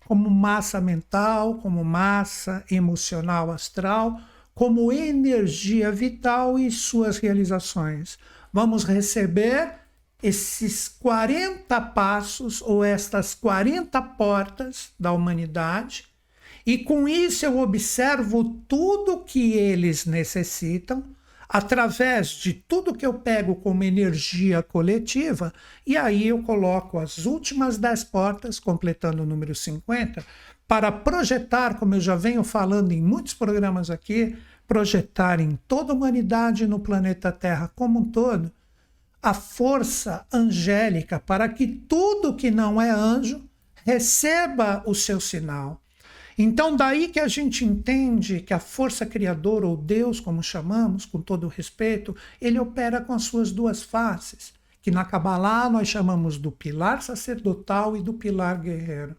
como 0.07 0.31
massa 0.31 0.81
mental, 0.81 1.57
como 1.57 1.85
massa 1.85 2.65
emocional 2.71 3.51
astral, 3.51 4.19
como 4.55 4.91
energia 4.91 5.93
vital 5.93 6.59
e 6.59 6.71
suas 6.71 7.19
realizações. 7.19 8.19
Vamos 8.51 8.85
receber 8.85 9.75
esses 10.23 10.89
40 10.89 11.81
passos 11.93 12.61
ou 12.63 12.83
estas 12.83 13.35
40 13.35 14.01
portas 14.01 14.93
da 14.99 15.13
humanidade 15.13 16.08
e 16.69 16.77
com 16.77 17.09
isso 17.09 17.47
eu 17.47 17.61
observo 17.61 18.45
tudo 18.69 19.25
que 19.25 19.55
eles 19.55 20.05
necessitam, 20.05 21.03
através 21.49 22.29
de 22.29 22.53
tudo 22.53 22.95
que 22.95 23.07
eu 23.07 23.15
pego 23.15 23.57
como 23.57 23.83
energia 23.83 24.63
coletiva, 24.63 25.51
e 25.87 25.97
aí 25.97 26.29
eu 26.29 26.43
coloco 26.43 26.99
as 26.99 27.25
últimas 27.25 27.79
10 27.79 28.05
portas, 28.05 28.61
completando 28.61 29.23
o 29.23 29.27
número 29.27 29.55
50, 29.55 30.23
para 30.67 30.93
projetar, 30.93 31.79
como 31.79 31.95
eu 31.95 32.03
já 32.03 32.15
venho 32.15 32.45
falando 32.45 32.93
em 32.93 33.01
muitos 33.01 33.33
programas 33.33 33.89
aqui, 33.89 34.37
projetar 34.67 35.41
em 35.41 35.59
toda 35.67 35.95
a 35.95 35.97
humanidade 35.97 36.67
no 36.67 36.81
planeta 36.81 37.33
Terra 37.33 37.73
como 37.75 38.01
um 38.01 38.11
todo 38.11 38.53
a 39.23 39.33
força 39.33 40.27
angélica 40.31 41.19
para 41.19 41.49
que 41.49 41.67
tudo 41.67 42.37
que 42.37 42.51
não 42.51 42.79
é 42.79 42.91
anjo 42.91 43.43
receba 43.87 44.83
o 44.85 44.95
seu 44.95 45.19
sinal. 45.19 45.81
Então, 46.41 46.77
daí 46.77 47.09
que 47.09 47.19
a 47.19 47.27
gente 47.27 47.65
entende 47.65 48.41
que 48.41 48.55
a 48.55 48.61
força 48.61 49.05
criadora, 49.05 49.67
ou 49.67 49.77
Deus, 49.77 50.21
como 50.21 50.41
chamamos, 50.41 51.05
com 51.05 51.21
todo 51.21 51.49
respeito, 51.49 52.15
ele 52.41 52.61
opera 52.61 53.01
com 53.01 53.13
as 53.13 53.25
suas 53.25 53.51
duas 53.51 53.83
faces, 53.83 54.53
que 54.81 54.89
na 54.89 55.05
Kabbalah 55.05 55.69
nós 55.69 55.89
chamamos 55.89 56.39
do 56.39 56.53
pilar 56.53 57.03
sacerdotal 57.03 57.97
e 57.97 58.03
do 58.03 58.15
pilar 58.15 58.61
guerreiro. 58.61 59.17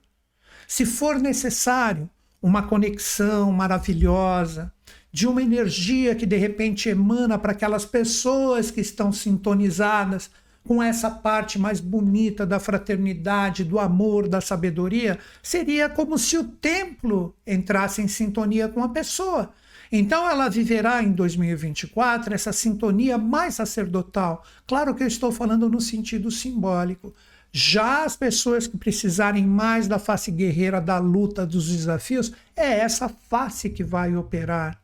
Se 0.66 0.86
for 0.86 1.20
necessário 1.20 2.10
uma 2.42 2.64
conexão 2.64 3.52
maravilhosa, 3.52 4.72
de 5.12 5.28
uma 5.28 5.42
energia 5.42 6.16
que 6.16 6.26
de 6.26 6.38
repente 6.38 6.88
emana 6.88 7.38
para 7.38 7.52
aquelas 7.52 7.84
pessoas 7.84 8.72
que 8.72 8.80
estão 8.80 9.12
sintonizadas 9.12 10.32
com 10.66 10.84
essa 10.84 11.10
parte 11.10 11.58
mais 11.58 11.80
bonita 11.80 12.46
da 12.46 12.60
fraternidade, 12.60 13.64
do 13.64 13.80
amor, 13.80 14.28
da 14.28 14.40
sabedoria, 14.40 15.18
seria 15.42 15.90
como 15.90 16.18
se 16.18 16.38
o 16.38 16.44
templo 16.44 17.36
entrasse 17.46 18.02
em 18.02 18.08
sintonia 18.08 18.68
com 18.68 18.84
a 18.84 18.90
pessoa. 18.90 19.52
Então 19.92 20.30
ela 20.30 20.50
viverá 20.50 21.02
em 21.02 21.12
2024 21.12 22.34
essa 22.34 22.54
sintonia 22.54 23.18
mais 23.18 23.56
sacerdotal. 23.56 24.46
Claro 24.68 24.94
que 24.94 25.02
eu 25.02 25.08
estou 25.08 25.32
falando 25.32 25.68
no 25.68 25.82
sentido 25.82 26.30
simbólico. 26.30 27.14
Já 27.52 28.04
as 28.04 28.16
pessoas 28.16 28.68
que 28.68 28.78
precisarem 28.78 29.46
mais 29.46 29.88
da 29.88 29.98
face 29.98 30.30
guerreira, 30.30 30.80
da 30.80 31.00
luta, 31.00 31.48
dos 31.48 31.70
desafios, 31.70 32.32
é 32.56 32.80
essa 32.80 33.10
face 33.10 33.72
que 33.72 33.84
vai 33.84 34.16
operar. 34.16 34.80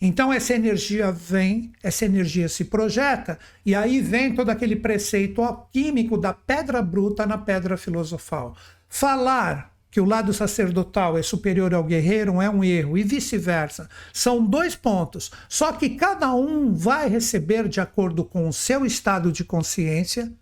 Então 0.00 0.32
essa 0.32 0.54
energia 0.54 1.10
vem, 1.10 1.72
essa 1.82 2.04
energia 2.04 2.48
se 2.48 2.64
projeta, 2.64 3.38
e 3.64 3.74
aí 3.74 4.00
vem 4.00 4.34
todo 4.34 4.50
aquele 4.50 4.76
preceito 4.76 5.42
alquímico 5.42 6.18
da 6.18 6.32
pedra 6.32 6.82
bruta 6.82 7.26
na 7.26 7.38
pedra 7.38 7.76
filosofal. 7.76 8.56
Falar 8.88 9.72
que 9.90 10.00
o 10.00 10.04
lado 10.04 10.34
sacerdotal 10.34 11.16
é 11.16 11.22
superior 11.22 11.72
ao 11.72 11.84
guerreiro 11.84 12.42
é 12.42 12.50
um 12.50 12.64
erro, 12.64 12.98
e 12.98 13.04
vice-versa. 13.04 13.88
São 14.12 14.44
dois 14.44 14.74
pontos. 14.74 15.30
Só 15.48 15.72
que 15.72 15.90
cada 15.90 16.34
um 16.34 16.74
vai 16.74 17.08
receber 17.08 17.68
de 17.68 17.80
acordo 17.80 18.24
com 18.24 18.48
o 18.48 18.52
seu 18.52 18.84
estado 18.84 19.30
de 19.30 19.44
consciência, 19.44 20.32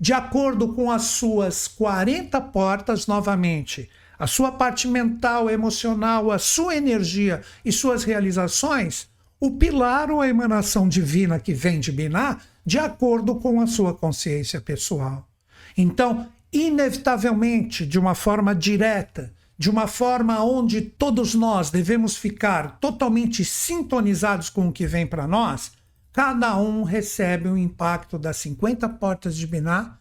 de 0.00 0.12
acordo 0.12 0.74
com 0.74 0.90
as 0.90 1.02
suas 1.02 1.68
40 1.68 2.40
portas, 2.40 3.06
novamente 3.06 3.88
a 4.18 4.26
sua 4.26 4.52
parte 4.52 4.88
mental, 4.88 5.48
emocional, 5.48 6.30
a 6.30 6.38
sua 6.38 6.76
energia 6.76 7.42
e 7.64 7.70
suas 7.70 8.04
realizações, 8.04 9.08
o 9.40 9.52
pilar 9.52 10.10
ou 10.10 10.20
a 10.20 10.28
emanação 10.28 10.88
divina 10.88 11.38
que 11.38 11.54
vem 11.54 11.78
de 11.78 11.92
Biná, 11.92 12.38
de 12.66 12.78
acordo 12.78 13.36
com 13.36 13.60
a 13.60 13.66
sua 13.66 13.94
consciência 13.94 14.60
pessoal. 14.60 15.26
Então, 15.76 16.28
inevitavelmente, 16.52 17.86
de 17.86 17.98
uma 17.98 18.14
forma 18.14 18.54
direta, 18.54 19.32
de 19.56 19.70
uma 19.70 19.86
forma 19.86 20.42
onde 20.42 20.80
todos 20.80 21.34
nós 21.34 21.70
devemos 21.70 22.16
ficar 22.16 22.78
totalmente 22.80 23.44
sintonizados 23.44 24.50
com 24.50 24.68
o 24.68 24.72
que 24.72 24.86
vem 24.86 25.06
para 25.06 25.26
nós, 25.26 25.72
cada 26.12 26.56
um 26.56 26.82
recebe 26.82 27.48
o 27.48 27.56
impacto 27.56 28.18
das 28.18 28.36
50 28.38 28.88
portas 28.88 29.36
de 29.36 29.46
Biná 29.46 29.98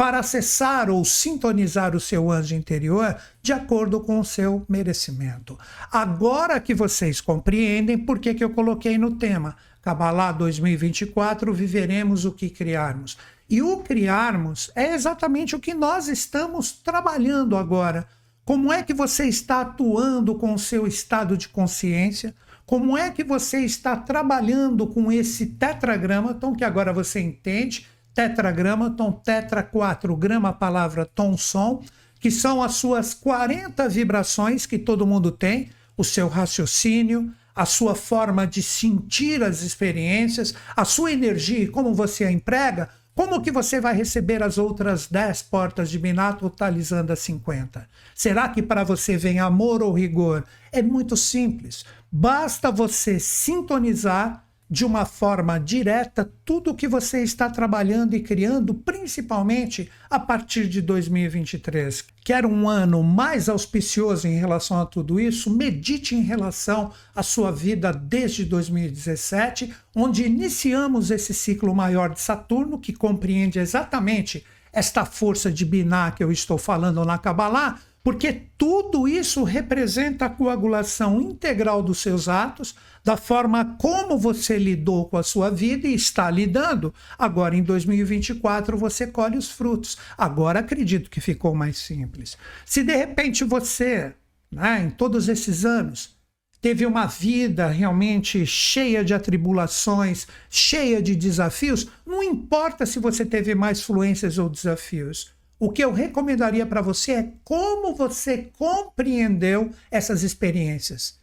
para 0.00 0.20
acessar 0.20 0.88
ou 0.88 1.04
sintonizar 1.04 1.94
o 1.94 2.00
seu 2.00 2.30
anjo 2.30 2.54
interior 2.54 3.14
de 3.42 3.52
acordo 3.52 4.00
com 4.00 4.18
o 4.18 4.24
seu 4.24 4.64
merecimento. 4.66 5.58
Agora 5.92 6.58
que 6.58 6.74
vocês 6.74 7.20
compreendem 7.20 7.98
por 7.98 8.18
que, 8.18 8.32
que 8.32 8.42
eu 8.42 8.48
coloquei 8.48 8.96
no 8.96 9.16
tema 9.16 9.56
Kabbalah 9.82 10.32
2024, 10.32 11.52
viveremos 11.52 12.24
o 12.24 12.32
que 12.32 12.48
criarmos. 12.48 13.18
E 13.46 13.60
o 13.60 13.76
criarmos 13.80 14.70
é 14.74 14.94
exatamente 14.94 15.54
o 15.54 15.60
que 15.60 15.74
nós 15.74 16.08
estamos 16.08 16.72
trabalhando 16.72 17.54
agora. 17.54 18.06
Como 18.42 18.72
é 18.72 18.82
que 18.82 18.94
você 18.94 19.26
está 19.26 19.60
atuando 19.60 20.34
com 20.34 20.54
o 20.54 20.58
seu 20.58 20.86
estado 20.86 21.36
de 21.36 21.46
consciência? 21.46 22.34
Como 22.64 22.96
é 22.96 23.10
que 23.10 23.22
você 23.22 23.58
está 23.66 23.96
trabalhando 23.96 24.86
com 24.86 25.12
esse 25.12 25.44
tetragrama, 25.44 26.30
então 26.30 26.54
que 26.54 26.64
agora 26.64 26.90
você 26.90 27.20
entende 27.20 27.86
tetragrama, 28.14 28.90
tom 28.90 29.12
tetra 29.12 29.62
4 29.62 30.16
grama, 30.16 30.52
palavra 30.52 31.06
tom 31.06 31.36
som, 31.36 31.82
que 32.18 32.30
são 32.30 32.62
as 32.62 32.74
suas 32.74 33.14
40 33.14 33.88
vibrações 33.88 34.66
que 34.66 34.78
todo 34.78 35.06
mundo 35.06 35.30
tem, 35.30 35.70
o 35.96 36.04
seu 36.04 36.28
raciocínio, 36.28 37.32
a 37.54 37.66
sua 37.66 37.94
forma 37.94 38.46
de 38.46 38.62
sentir 38.62 39.42
as 39.42 39.62
experiências, 39.62 40.54
a 40.76 40.84
sua 40.84 41.12
energia 41.12 41.60
e 41.60 41.68
como 41.68 41.94
você 41.94 42.24
a 42.24 42.32
emprega, 42.32 42.88
como 43.14 43.42
que 43.42 43.50
você 43.50 43.80
vai 43.80 43.94
receber 43.94 44.42
as 44.42 44.56
outras 44.56 45.06
10 45.06 45.42
portas 45.42 45.90
de 45.90 45.98
Biná 45.98 46.32
totalizando 46.32 47.12
as 47.12 47.18
50? 47.18 47.86
Será 48.14 48.48
que 48.48 48.62
para 48.62 48.84
você 48.84 49.16
vem 49.16 49.40
amor 49.40 49.82
ou 49.82 49.92
rigor? 49.92 50.44
É 50.72 50.80
muito 50.80 51.16
simples. 51.16 51.84
Basta 52.10 52.70
você 52.70 53.20
sintonizar 53.20 54.44
de 54.70 54.84
uma 54.84 55.04
forma 55.04 55.58
direta 55.58 56.32
tudo 56.44 56.70
o 56.70 56.74
que 56.74 56.86
você 56.86 57.24
está 57.24 57.50
trabalhando 57.50 58.14
e 58.14 58.20
criando, 58.20 58.72
principalmente 58.72 59.90
a 60.08 60.20
partir 60.20 60.68
de 60.68 60.80
2023. 60.80 62.04
Quer 62.24 62.46
um 62.46 62.68
ano 62.68 63.02
mais 63.02 63.48
auspicioso 63.48 64.28
em 64.28 64.38
relação 64.38 64.80
a 64.80 64.86
tudo 64.86 65.18
isso? 65.18 65.50
Medite 65.50 66.14
em 66.14 66.22
relação 66.22 66.92
à 67.12 67.22
sua 67.22 67.50
vida 67.50 67.92
desde 67.92 68.44
2017, 68.44 69.74
onde 69.92 70.24
iniciamos 70.24 71.10
esse 71.10 71.34
ciclo 71.34 71.74
maior 71.74 72.10
de 72.10 72.20
Saturno, 72.20 72.78
que 72.78 72.92
compreende 72.92 73.58
exatamente 73.58 74.44
esta 74.72 75.04
força 75.04 75.50
de 75.50 75.64
Biná 75.64 76.12
que 76.12 76.22
eu 76.22 76.30
estou 76.30 76.56
falando 76.56 77.04
na 77.04 77.18
Kabbalah, 77.18 77.80
porque 78.10 78.42
tudo 78.58 79.06
isso 79.06 79.44
representa 79.44 80.24
a 80.24 80.28
coagulação 80.28 81.22
integral 81.22 81.80
dos 81.80 81.98
seus 81.98 82.26
atos, 82.26 82.74
da 83.04 83.16
forma 83.16 83.76
como 83.78 84.18
você 84.18 84.58
lidou 84.58 85.08
com 85.08 85.16
a 85.16 85.22
sua 85.22 85.48
vida 85.48 85.86
e 85.86 85.94
está 85.94 86.28
lidando. 86.28 86.92
Agora, 87.16 87.54
em 87.54 87.62
2024, 87.62 88.76
você 88.76 89.06
colhe 89.06 89.38
os 89.38 89.48
frutos. 89.48 89.96
Agora, 90.18 90.58
acredito 90.58 91.08
que 91.08 91.20
ficou 91.20 91.54
mais 91.54 91.78
simples. 91.78 92.36
Se 92.66 92.82
de 92.82 92.96
repente 92.96 93.44
você, 93.44 94.12
né, 94.50 94.82
em 94.82 94.90
todos 94.90 95.28
esses 95.28 95.64
anos, 95.64 96.18
teve 96.60 96.84
uma 96.84 97.06
vida 97.06 97.68
realmente 97.68 98.44
cheia 98.44 99.04
de 99.04 99.14
atribulações, 99.14 100.26
cheia 100.50 101.00
de 101.00 101.14
desafios, 101.14 101.86
não 102.04 102.24
importa 102.24 102.84
se 102.84 102.98
você 102.98 103.24
teve 103.24 103.54
mais 103.54 103.80
fluências 103.80 104.36
ou 104.36 104.48
desafios 104.48 105.38
o 105.60 105.70
que 105.70 105.84
eu 105.84 105.92
recomendaria 105.92 106.64
para 106.64 106.80
você 106.80 107.12
é 107.12 107.32
como 107.44 107.94
você 107.94 108.48
compreendeu 108.58 109.70
essas 109.90 110.22
experiências. 110.22 111.20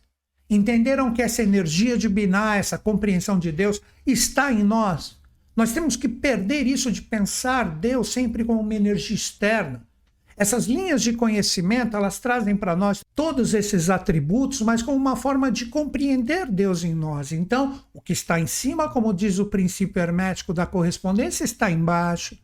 Entenderam 0.48 1.12
que 1.12 1.24
essa 1.24 1.42
energia 1.42 1.98
de 1.98 2.08
Biná, 2.08 2.56
essa 2.56 2.78
compreensão 2.78 3.40
de 3.40 3.52
Deus, 3.52 3.82
está 4.06 4.54
em 4.54 4.64
nós. 4.64 5.18
Nós 5.56 5.74
temos 5.74 5.96
que 5.96 6.08
perder 6.08 6.68
isso 6.68 6.92
de 6.92 7.02
pensar 7.02 7.64
Deus 7.64 8.14
sempre 8.14 8.46
como 8.46 8.62
uma 8.62 8.76
energia 8.76 9.16
externa. 9.16 9.84
Essas 10.38 10.68
linhas 10.68 11.02
de 11.02 11.14
conhecimento, 11.14 11.98
elas 11.98 12.20
trazem 12.20 12.56
para 12.56 12.76
nós 12.76 13.04
todos 13.16 13.56
esses 13.56 13.90
atributos, 13.90 14.62
mas 14.62 14.84
como 14.84 14.96
uma 14.96 15.16
forma 15.16 15.52
de 15.52 15.66
compreender 15.66 16.46
Deus 16.46 16.84
em 16.84 16.94
nós. 16.94 17.32
Então, 17.32 17.82
o 17.92 18.00
que 18.00 18.14
está 18.14 18.40
em 18.40 18.46
cima, 18.46 18.88
como 18.88 19.12
diz 19.12 19.40
o 19.40 19.48
princípio 19.48 20.00
hermético 20.00 20.54
da 20.54 20.68
correspondência, 20.68 21.44
está 21.44 21.72
embaixo. 21.72 22.38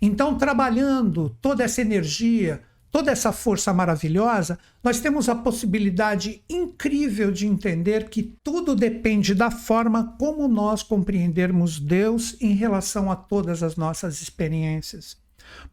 Então, 0.00 0.38
trabalhando 0.38 1.30
toda 1.40 1.64
essa 1.64 1.80
energia, 1.80 2.62
toda 2.90 3.10
essa 3.10 3.32
força 3.32 3.72
maravilhosa, 3.72 4.58
nós 4.82 5.00
temos 5.00 5.28
a 5.28 5.34
possibilidade 5.34 6.42
incrível 6.48 7.30
de 7.30 7.46
entender 7.46 8.08
que 8.08 8.36
tudo 8.42 8.74
depende 8.74 9.34
da 9.34 9.50
forma 9.50 10.16
como 10.18 10.48
nós 10.48 10.82
compreendermos 10.82 11.78
Deus 11.78 12.36
em 12.40 12.54
relação 12.54 13.10
a 13.10 13.16
todas 13.16 13.62
as 13.62 13.76
nossas 13.76 14.22
experiências. 14.22 15.16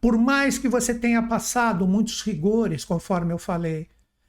Por 0.00 0.16
mais 0.16 0.58
que 0.58 0.68
você 0.68 0.94
tenha 0.94 1.22
passado 1.22 1.86
muitos 1.86 2.22
rigores, 2.22 2.84
conforme 2.84 3.32
eu 3.32 3.38
falei, 3.38 3.88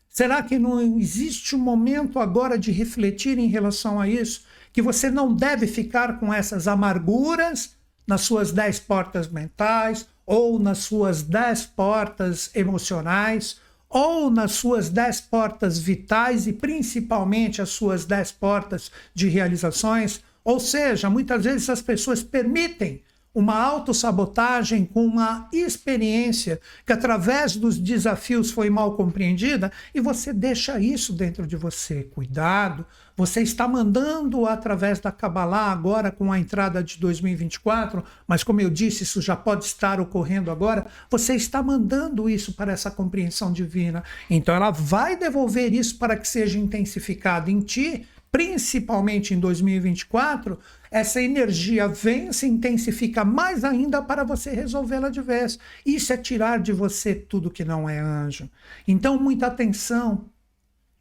será 0.09 0.43
que 0.43 0.59
não 0.59 0.81
existe 0.81 1.55
um 1.55 1.59
momento 1.59 2.19
agora 2.19 2.57
de 2.57 2.71
refletir 2.71 3.37
em 3.37 3.47
relação 3.47 3.99
a 3.99 4.07
isso? 4.07 4.43
Que 4.73 4.81
você 4.81 5.09
não 5.09 5.33
deve 5.33 5.65
ficar 5.67 6.19
com 6.19 6.33
essas 6.33 6.67
amarguras 6.67 7.76
nas 8.07 8.21
suas 8.21 8.51
dez 8.51 8.79
portas 8.79 9.27
mentais, 9.27 10.07
ou 10.25 10.57
nas 10.57 10.79
suas 10.79 11.21
dez 11.21 11.65
portas 11.65 12.49
emocionais, 12.55 13.59
ou 13.89 14.29
nas 14.29 14.53
suas 14.53 14.89
dez 14.89 15.21
portas 15.21 15.77
vitais 15.77 16.47
e 16.47 16.53
principalmente 16.53 17.61
as 17.61 17.69
suas 17.69 18.05
dez 18.05 18.31
portas 18.31 18.91
de 19.13 19.27
realizações. 19.27 20.21
Ou 20.43 20.59
seja, 20.59 21.09
muitas 21.09 21.43
vezes 21.43 21.69
as 21.69 21.81
pessoas 21.81 22.23
permitem 22.23 23.01
uma 23.37 23.55
autossabotagem 23.55 24.83
com 24.83 25.05
uma 25.05 25.47
experiência 25.53 26.59
que 26.83 26.91
através 26.91 27.55
dos 27.55 27.77
desafios 27.77 28.49
foi 28.49 28.67
mal 28.67 28.95
compreendida 28.95 29.71
e 29.93 30.01
você 30.01 30.33
deixa 30.33 30.79
isso 30.79 31.13
dentro 31.13 31.45
de 31.45 31.55
você. 31.55 32.01
Cuidado, 32.15 32.83
você 33.15 33.43
está 33.43 33.67
mandando 33.67 34.47
através 34.47 34.99
da 34.99 35.11
Kabbalah 35.11 35.71
agora 35.71 36.11
com 36.11 36.31
a 36.31 36.39
entrada 36.39 36.83
de 36.83 36.97
2024, 36.97 38.03
mas 38.27 38.43
como 38.43 38.59
eu 38.59 38.71
disse, 38.71 39.03
isso 39.03 39.21
já 39.21 39.35
pode 39.35 39.65
estar 39.65 39.99
ocorrendo 40.01 40.49
agora. 40.49 40.87
Você 41.07 41.35
está 41.35 41.61
mandando 41.61 42.27
isso 42.27 42.53
para 42.53 42.73
essa 42.73 42.89
compreensão 42.89 43.53
divina. 43.53 44.03
Então 44.27 44.55
ela 44.55 44.71
vai 44.71 45.15
devolver 45.15 45.71
isso 45.75 45.99
para 45.99 46.17
que 46.17 46.27
seja 46.27 46.57
intensificado 46.57 47.51
em 47.51 47.59
ti 47.59 48.07
principalmente 48.31 49.33
em 49.33 49.39
2024, 49.39 50.59
essa 50.91 51.21
energia 51.21 51.87
vem, 51.87 52.31
se 52.31 52.47
intensifica 52.47 53.25
mais 53.25 53.63
ainda 53.63 54.01
para 54.01 54.23
você 54.23 54.51
resolvê-la 54.51 55.09
de 55.09 55.21
vez. 55.21 55.57
Isso 55.85 56.13
é 56.13 56.17
tirar 56.17 56.59
de 56.59 56.71
você 56.71 57.15
tudo 57.15 57.51
que 57.51 57.65
não 57.65 57.89
é 57.89 57.99
anjo. 57.99 58.49
Então, 58.87 59.19
muita 59.19 59.47
atenção. 59.47 60.29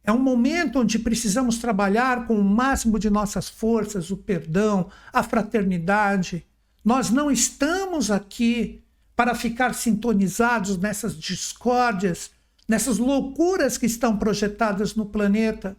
É 0.04 0.12
um 0.12 0.18
momento 0.18 0.80
onde 0.80 1.00
precisamos 1.00 1.58
trabalhar 1.58 2.26
com 2.26 2.38
o 2.38 2.44
máximo 2.44 2.98
de 2.98 3.10
nossas 3.10 3.48
forças, 3.48 4.10
o 4.10 4.16
perdão, 4.16 4.88
a 5.12 5.22
fraternidade. 5.22 6.46
Nós 6.84 7.10
não 7.10 7.28
estamos 7.28 8.10
aqui 8.10 8.84
para 9.16 9.34
ficar 9.34 9.74
sintonizados 9.74 10.78
nessas 10.78 11.18
discórdias, 11.18 12.30
nessas 12.68 12.98
loucuras 12.98 13.76
que 13.76 13.86
estão 13.86 14.16
projetadas 14.16 14.94
no 14.94 15.06
planeta. 15.06 15.76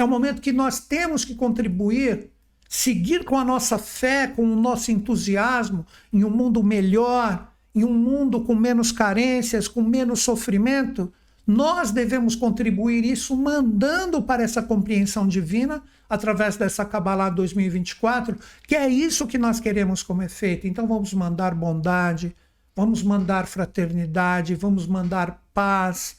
É 0.00 0.04
um 0.04 0.08
momento 0.08 0.40
que 0.40 0.52
nós 0.52 0.80
temos 0.80 1.26
que 1.26 1.34
contribuir, 1.34 2.30
seguir 2.66 3.22
com 3.22 3.36
a 3.36 3.44
nossa 3.44 3.76
fé, 3.76 4.26
com 4.26 4.42
o 4.42 4.56
nosso 4.56 4.90
entusiasmo 4.90 5.84
em 6.10 6.24
um 6.24 6.30
mundo 6.30 6.62
melhor, 6.62 7.52
em 7.74 7.84
um 7.84 7.92
mundo 7.92 8.40
com 8.40 8.54
menos 8.54 8.90
carências, 8.90 9.68
com 9.68 9.82
menos 9.82 10.20
sofrimento. 10.20 11.12
Nós 11.46 11.90
devemos 11.90 12.34
contribuir 12.34 13.04
isso 13.04 13.36
mandando 13.36 14.22
para 14.22 14.42
essa 14.42 14.62
compreensão 14.62 15.28
divina 15.28 15.82
através 16.08 16.56
dessa 16.56 16.82
Kabbalah 16.82 17.28
2024, 17.28 18.38
que 18.66 18.74
é 18.74 18.88
isso 18.88 19.26
que 19.26 19.36
nós 19.36 19.60
queremos 19.60 20.02
como 20.02 20.22
efeito. 20.22 20.66
Então 20.66 20.86
vamos 20.86 21.12
mandar 21.12 21.54
bondade, 21.54 22.34
vamos 22.74 23.02
mandar 23.02 23.46
fraternidade, 23.46 24.54
vamos 24.54 24.86
mandar 24.86 25.42
paz, 25.52 26.16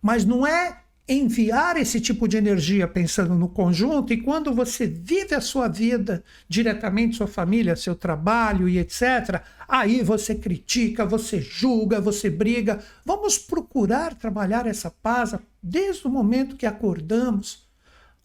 mas 0.00 0.24
não 0.24 0.46
é 0.46 0.83
enviar 1.06 1.76
esse 1.76 2.00
tipo 2.00 2.26
de 2.26 2.38
energia 2.38 2.88
pensando 2.88 3.34
no 3.34 3.48
conjunto 3.48 4.12
e 4.12 4.22
quando 4.22 4.54
você 4.54 4.86
vive 4.86 5.34
a 5.34 5.40
sua 5.40 5.68
vida 5.68 6.24
diretamente, 6.48 7.16
sua 7.16 7.26
família, 7.26 7.76
seu 7.76 7.94
trabalho 7.94 8.68
e 8.68 8.78
etc., 8.78 9.42
aí 9.68 10.02
você 10.02 10.34
critica, 10.34 11.04
você 11.04 11.40
julga, 11.40 12.00
você 12.00 12.30
briga. 12.30 12.82
Vamos 13.04 13.36
procurar 13.36 14.14
trabalhar 14.14 14.66
essa 14.66 14.90
paz 14.90 15.34
desde 15.62 16.06
o 16.06 16.10
momento 16.10 16.56
que 16.56 16.66
acordamos. 16.66 17.68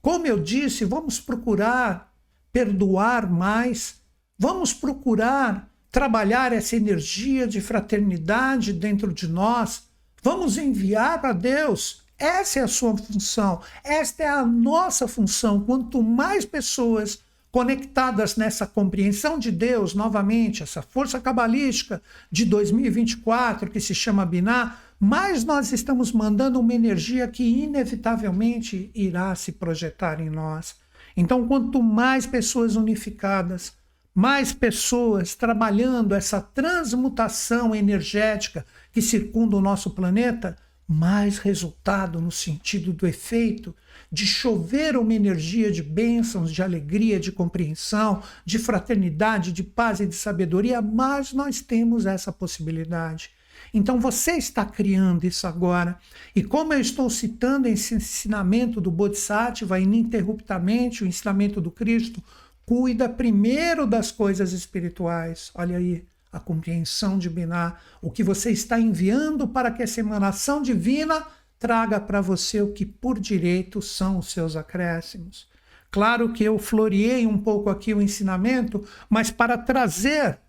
Como 0.02 0.26
eu 0.26 0.40
disse, 0.40 0.86
vamos 0.86 1.20
procurar 1.20 2.14
perdoar 2.52 3.30
mais, 3.30 4.02
vamos 4.38 4.74
procurar 4.74 5.70
trabalhar 5.92 6.54
essa 6.54 6.78
energia 6.78 7.46
de 7.46 7.60
fraternidade 7.60 8.72
dentro 8.72 9.14
de 9.14 9.28
nós. 9.28 9.84
Vamos 10.24 10.58
enviar 10.58 11.20
para 11.20 11.34
Deus 11.34 12.04
essa 12.20 12.60
é 12.60 12.64
a 12.64 12.68
sua 12.68 12.98
função, 12.98 13.62
esta 13.84 14.24
é 14.24 14.28
a 14.28 14.46
nossa 14.46 15.08
função. 15.08 15.62
Quanto 15.62 16.04
mais 16.04 16.46
pessoas 16.46 17.20
conectadas 17.52 18.36
nessa 18.36 18.68
compreensão 18.68 19.40
de 19.40 19.52
Deus, 19.52 19.96
novamente, 19.96 20.62
essa 20.62 20.82
força 20.82 21.20
cabalística 21.20 22.02
de 22.32 22.46
2024 22.46 23.72
que 23.72 23.80
se 23.80 23.96
chama 23.96 24.26
Biná, 24.26 24.78
mais 25.00 25.46
nós 25.46 25.72
estamos 25.72 26.12
mandando 26.12 26.60
uma 26.60 26.74
energia 26.74 27.28
que 27.28 27.44
inevitavelmente 27.44 28.92
irá 28.94 29.34
se 29.34 29.54
projetar 29.54 30.20
em 30.20 30.30
nós. 30.30 30.76
Então, 31.16 31.48
quanto 31.48 31.82
mais 31.82 32.26
pessoas 32.26 32.76
unificadas, 32.76 33.74
mais 34.14 34.52
pessoas 34.52 35.36
trabalhando 35.36 36.14
essa 36.14 36.42
transmutação 36.42 37.74
energética 37.74 38.66
que 38.92 39.02
circunda 39.02 39.56
o 39.56 39.62
nosso 39.62 39.92
planeta, 39.92 40.58
mais 40.92 41.38
resultado 41.38 42.20
no 42.20 42.32
sentido 42.32 42.92
do 42.92 43.06
efeito 43.06 43.76
de 44.12 44.26
chover 44.26 44.98
uma 44.98 45.14
energia 45.14 45.72
de 45.72 45.84
bênçãos, 45.84 46.52
de 46.52 46.64
alegria, 46.64 47.20
de 47.20 47.32
compreensão, 47.32 48.24
de 48.44 48.58
fraternidade, 48.58 49.52
de 49.52 49.62
paz 49.62 50.00
e 50.00 50.08
de 50.08 50.16
sabedoria, 50.16 50.82
mais 50.82 51.32
nós 51.32 51.62
temos 51.62 52.08
essa 52.08 52.32
possibilidade. 52.32 53.30
Então 53.72 54.00
você 54.00 54.32
está 54.32 54.66
criando 54.66 55.26
isso 55.26 55.46
agora. 55.46 56.00
E 56.36 56.44
como 56.44 56.74
eu 56.74 56.80
estou 56.80 57.08
citando 57.08 57.68
esse 57.68 57.94
ensinamento 57.94 58.82
do 58.82 58.90
Bodhisattva 58.90 59.80
ininterruptamente, 59.80 61.04
o 61.04 61.08
ensinamento 61.08 61.62
do 61.62 61.70
Cristo, 61.70 62.24
cuida 62.66 63.08
primeiro 63.08 63.86
das 63.86 64.12
coisas 64.12 64.54
espirituais. 64.54 65.52
Olha 65.54 65.78
aí, 65.78 66.04
a 66.32 66.40
compreensão 66.40 67.18
de 67.18 67.30
Biná, 67.30 67.76
o 68.02 68.12
que 68.12 68.24
você 68.24 68.52
está 68.52 68.80
enviando 68.80 69.48
para 69.48 69.72
que 69.72 69.82
essa 69.84 70.00
emanação 70.00 70.62
divina 70.62 71.26
traga 71.58 72.00
para 72.00 72.22
você 72.22 72.62
o 72.62 72.72
que 72.72 72.86
por 72.86 73.20
direito 73.20 73.82
são 73.82 74.20
os 74.20 74.32
seus 74.32 74.56
acréscimos. 74.56 75.50
Claro 75.92 76.32
que 76.32 76.44
eu 76.44 76.60
floreei 76.60 77.26
um 77.26 77.38
pouco 77.38 77.70
aqui 77.70 77.94
o 77.94 78.02
ensinamento, 78.02 78.88
mas 79.10 79.32
para 79.32 79.58
trazer 79.58 80.40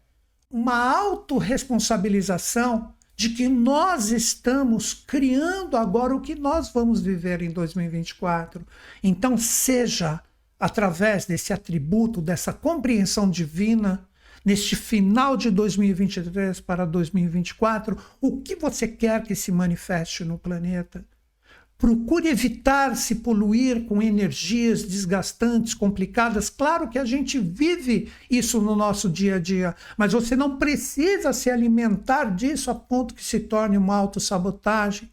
uma 0.51 0.99
autorresponsabilização 0.99 2.93
de 3.17 3.31
que 3.31 3.49
nós 3.49 4.11
estamos 4.11 4.95
criando 4.95 5.77
agora 5.77 6.15
o 6.15 6.21
que 6.21 6.35
nós 6.35 6.73
vamos 6.73 7.01
viver 7.03 7.43
em 7.43 7.51
2024. 7.51 8.65
Então, 9.03 9.37
seja 9.37 10.21
através 10.59 11.25
desse 11.27 11.53
atributo, 11.53 12.21
dessa 12.21 12.53
compreensão 12.53 13.31
divina, 13.31 14.09
neste 14.45 14.75
final 14.77 15.37
de 15.37 15.51
2023 15.51 16.61
para 16.61 16.85
2024, 16.85 17.97
o 18.21 18.41
que 18.41 18.57
você 18.57 18.89
quer 18.89 19.23
que 19.23 19.35
se 19.35 19.53
manifeste 19.53 20.25
no 20.25 20.39
planeta. 20.39 21.05
Procure 21.77 22.29
evitar 22.29 22.95
se 22.95 23.17
poluir 23.17 23.87
com 23.87 24.03
energias 24.03 24.83
desgastantes, 24.83 25.73
complicadas. 25.73 26.51
Claro 26.51 26.91
que 26.91 26.99
a 26.99 27.07
gente 27.07 27.39
vive 27.39 28.13
isso 28.31 28.61
no 28.61 28.77
nosso 28.77 29.09
dia 29.09 29.37
a 29.37 29.39
dia, 29.39 29.75
mas 29.97 30.13
você 30.13 30.37
não 30.37 30.59
precisa 30.59 31.33
se 31.33 31.49
alimentar 31.49 32.35
disso 32.37 32.71
a 32.71 32.75
ponto 32.75 33.15
que 33.15 33.25
se 33.25 33.41
torne 33.41 33.79
uma 33.79 33.97
autossabotagem. 33.97 35.11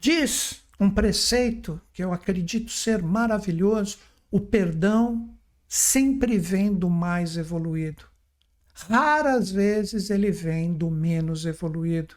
Diz 0.00 0.62
um 0.80 0.88
preceito 0.88 1.78
que 1.92 2.02
eu 2.02 2.10
acredito 2.10 2.72
ser 2.72 3.02
maravilhoso: 3.02 3.98
o 4.30 4.40
perdão 4.40 5.28
sempre 5.68 6.38
vem 6.38 6.72
do 6.72 6.88
mais 6.88 7.36
evoluído. 7.36 8.11
Raras 8.72 9.50
vezes 9.50 10.10
ele 10.10 10.30
vem 10.30 10.72
do 10.72 10.90
menos 10.90 11.44
evoluído. 11.44 12.14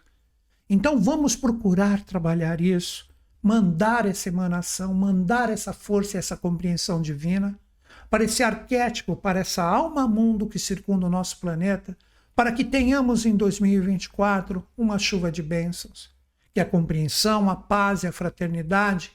Então 0.69 0.99
vamos 0.99 1.35
procurar 1.35 2.03
trabalhar 2.03 2.59
isso, 2.61 3.07
mandar 3.41 4.05
essa 4.05 4.29
emanação, 4.29 4.93
mandar 4.93 5.49
essa 5.49 5.73
força, 5.73 6.17
essa 6.17 6.35
compreensão 6.35 7.01
divina 7.01 7.57
para 8.09 8.23
esse 8.23 8.43
arquétipo, 8.43 9.15
para 9.15 9.39
essa 9.39 9.63
alma-mundo 9.63 10.47
que 10.47 10.59
circunda 10.59 11.07
o 11.07 11.09
nosso 11.09 11.39
planeta, 11.39 11.97
para 12.35 12.51
que 12.51 12.63
tenhamos 12.63 13.25
em 13.25 13.35
2024 13.35 14.65
uma 14.77 14.97
chuva 14.97 15.31
de 15.31 15.41
bênçãos. 15.41 16.13
Que 16.53 16.59
a 16.59 16.65
compreensão, 16.65 17.49
a 17.49 17.55
paz 17.55 18.03
e 18.03 18.07
a 18.07 18.11
fraternidade 18.11 19.11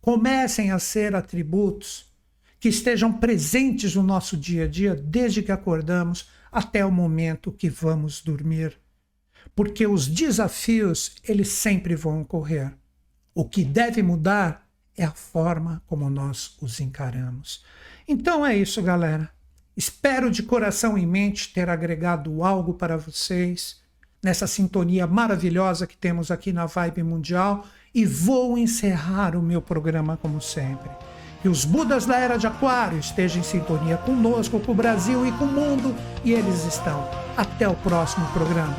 comecem 0.00 0.70
a 0.70 0.78
ser 0.78 1.14
atributos 1.14 2.12
que 2.60 2.68
estejam 2.68 3.12
presentes 3.12 3.94
no 3.94 4.02
nosso 4.02 4.36
dia 4.36 4.64
a 4.64 4.68
dia 4.68 4.94
desde 4.94 5.42
que 5.42 5.52
acordamos 5.52 6.28
até 6.54 6.86
o 6.86 6.92
momento 6.92 7.50
que 7.50 7.68
vamos 7.68 8.22
dormir. 8.22 8.78
Porque 9.56 9.88
os 9.88 10.06
desafios, 10.06 11.16
eles 11.24 11.48
sempre 11.48 11.96
vão 11.96 12.22
ocorrer. 12.22 12.72
O 13.34 13.44
que 13.44 13.64
deve 13.64 14.00
mudar 14.04 14.64
é 14.96 15.04
a 15.04 15.10
forma 15.10 15.82
como 15.84 16.08
nós 16.08 16.56
os 16.60 16.78
encaramos. 16.78 17.64
Então 18.06 18.46
é 18.46 18.56
isso, 18.56 18.80
galera. 18.80 19.28
Espero 19.76 20.30
de 20.30 20.44
coração 20.44 20.96
e 20.96 21.04
mente 21.04 21.52
ter 21.52 21.68
agregado 21.68 22.44
algo 22.44 22.74
para 22.74 22.96
vocês 22.96 23.82
nessa 24.22 24.46
sintonia 24.46 25.08
maravilhosa 25.08 25.88
que 25.88 25.96
temos 25.96 26.30
aqui 26.30 26.52
na 26.52 26.66
Vibe 26.66 27.02
Mundial 27.02 27.66
e 27.92 28.06
vou 28.06 28.56
encerrar 28.56 29.34
o 29.34 29.42
meu 29.42 29.60
programa 29.60 30.16
como 30.16 30.40
sempre. 30.40 30.88
Que 31.44 31.48
os 31.50 31.66
Budas 31.66 32.06
da 32.06 32.16
Era 32.16 32.38
de 32.38 32.46
Aquário 32.46 32.98
estejam 32.98 33.40
em 33.40 33.44
sintonia 33.44 33.98
conosco, 33.98 34.58
com 34.58 34.72
o 34.72 34.74
Brasil 34.74 35.26
e 35.26 35.32
com 35.32 35.44
o 35.44 35.52
mundo, 35.52 35.94
e 36.24 36.32
eles 36.32 36.64
estão. 36.64 37.06
Até 37.36 37.68
o 37.68 37.74
próximo 37.74 38.26
programa. 38.28 38.74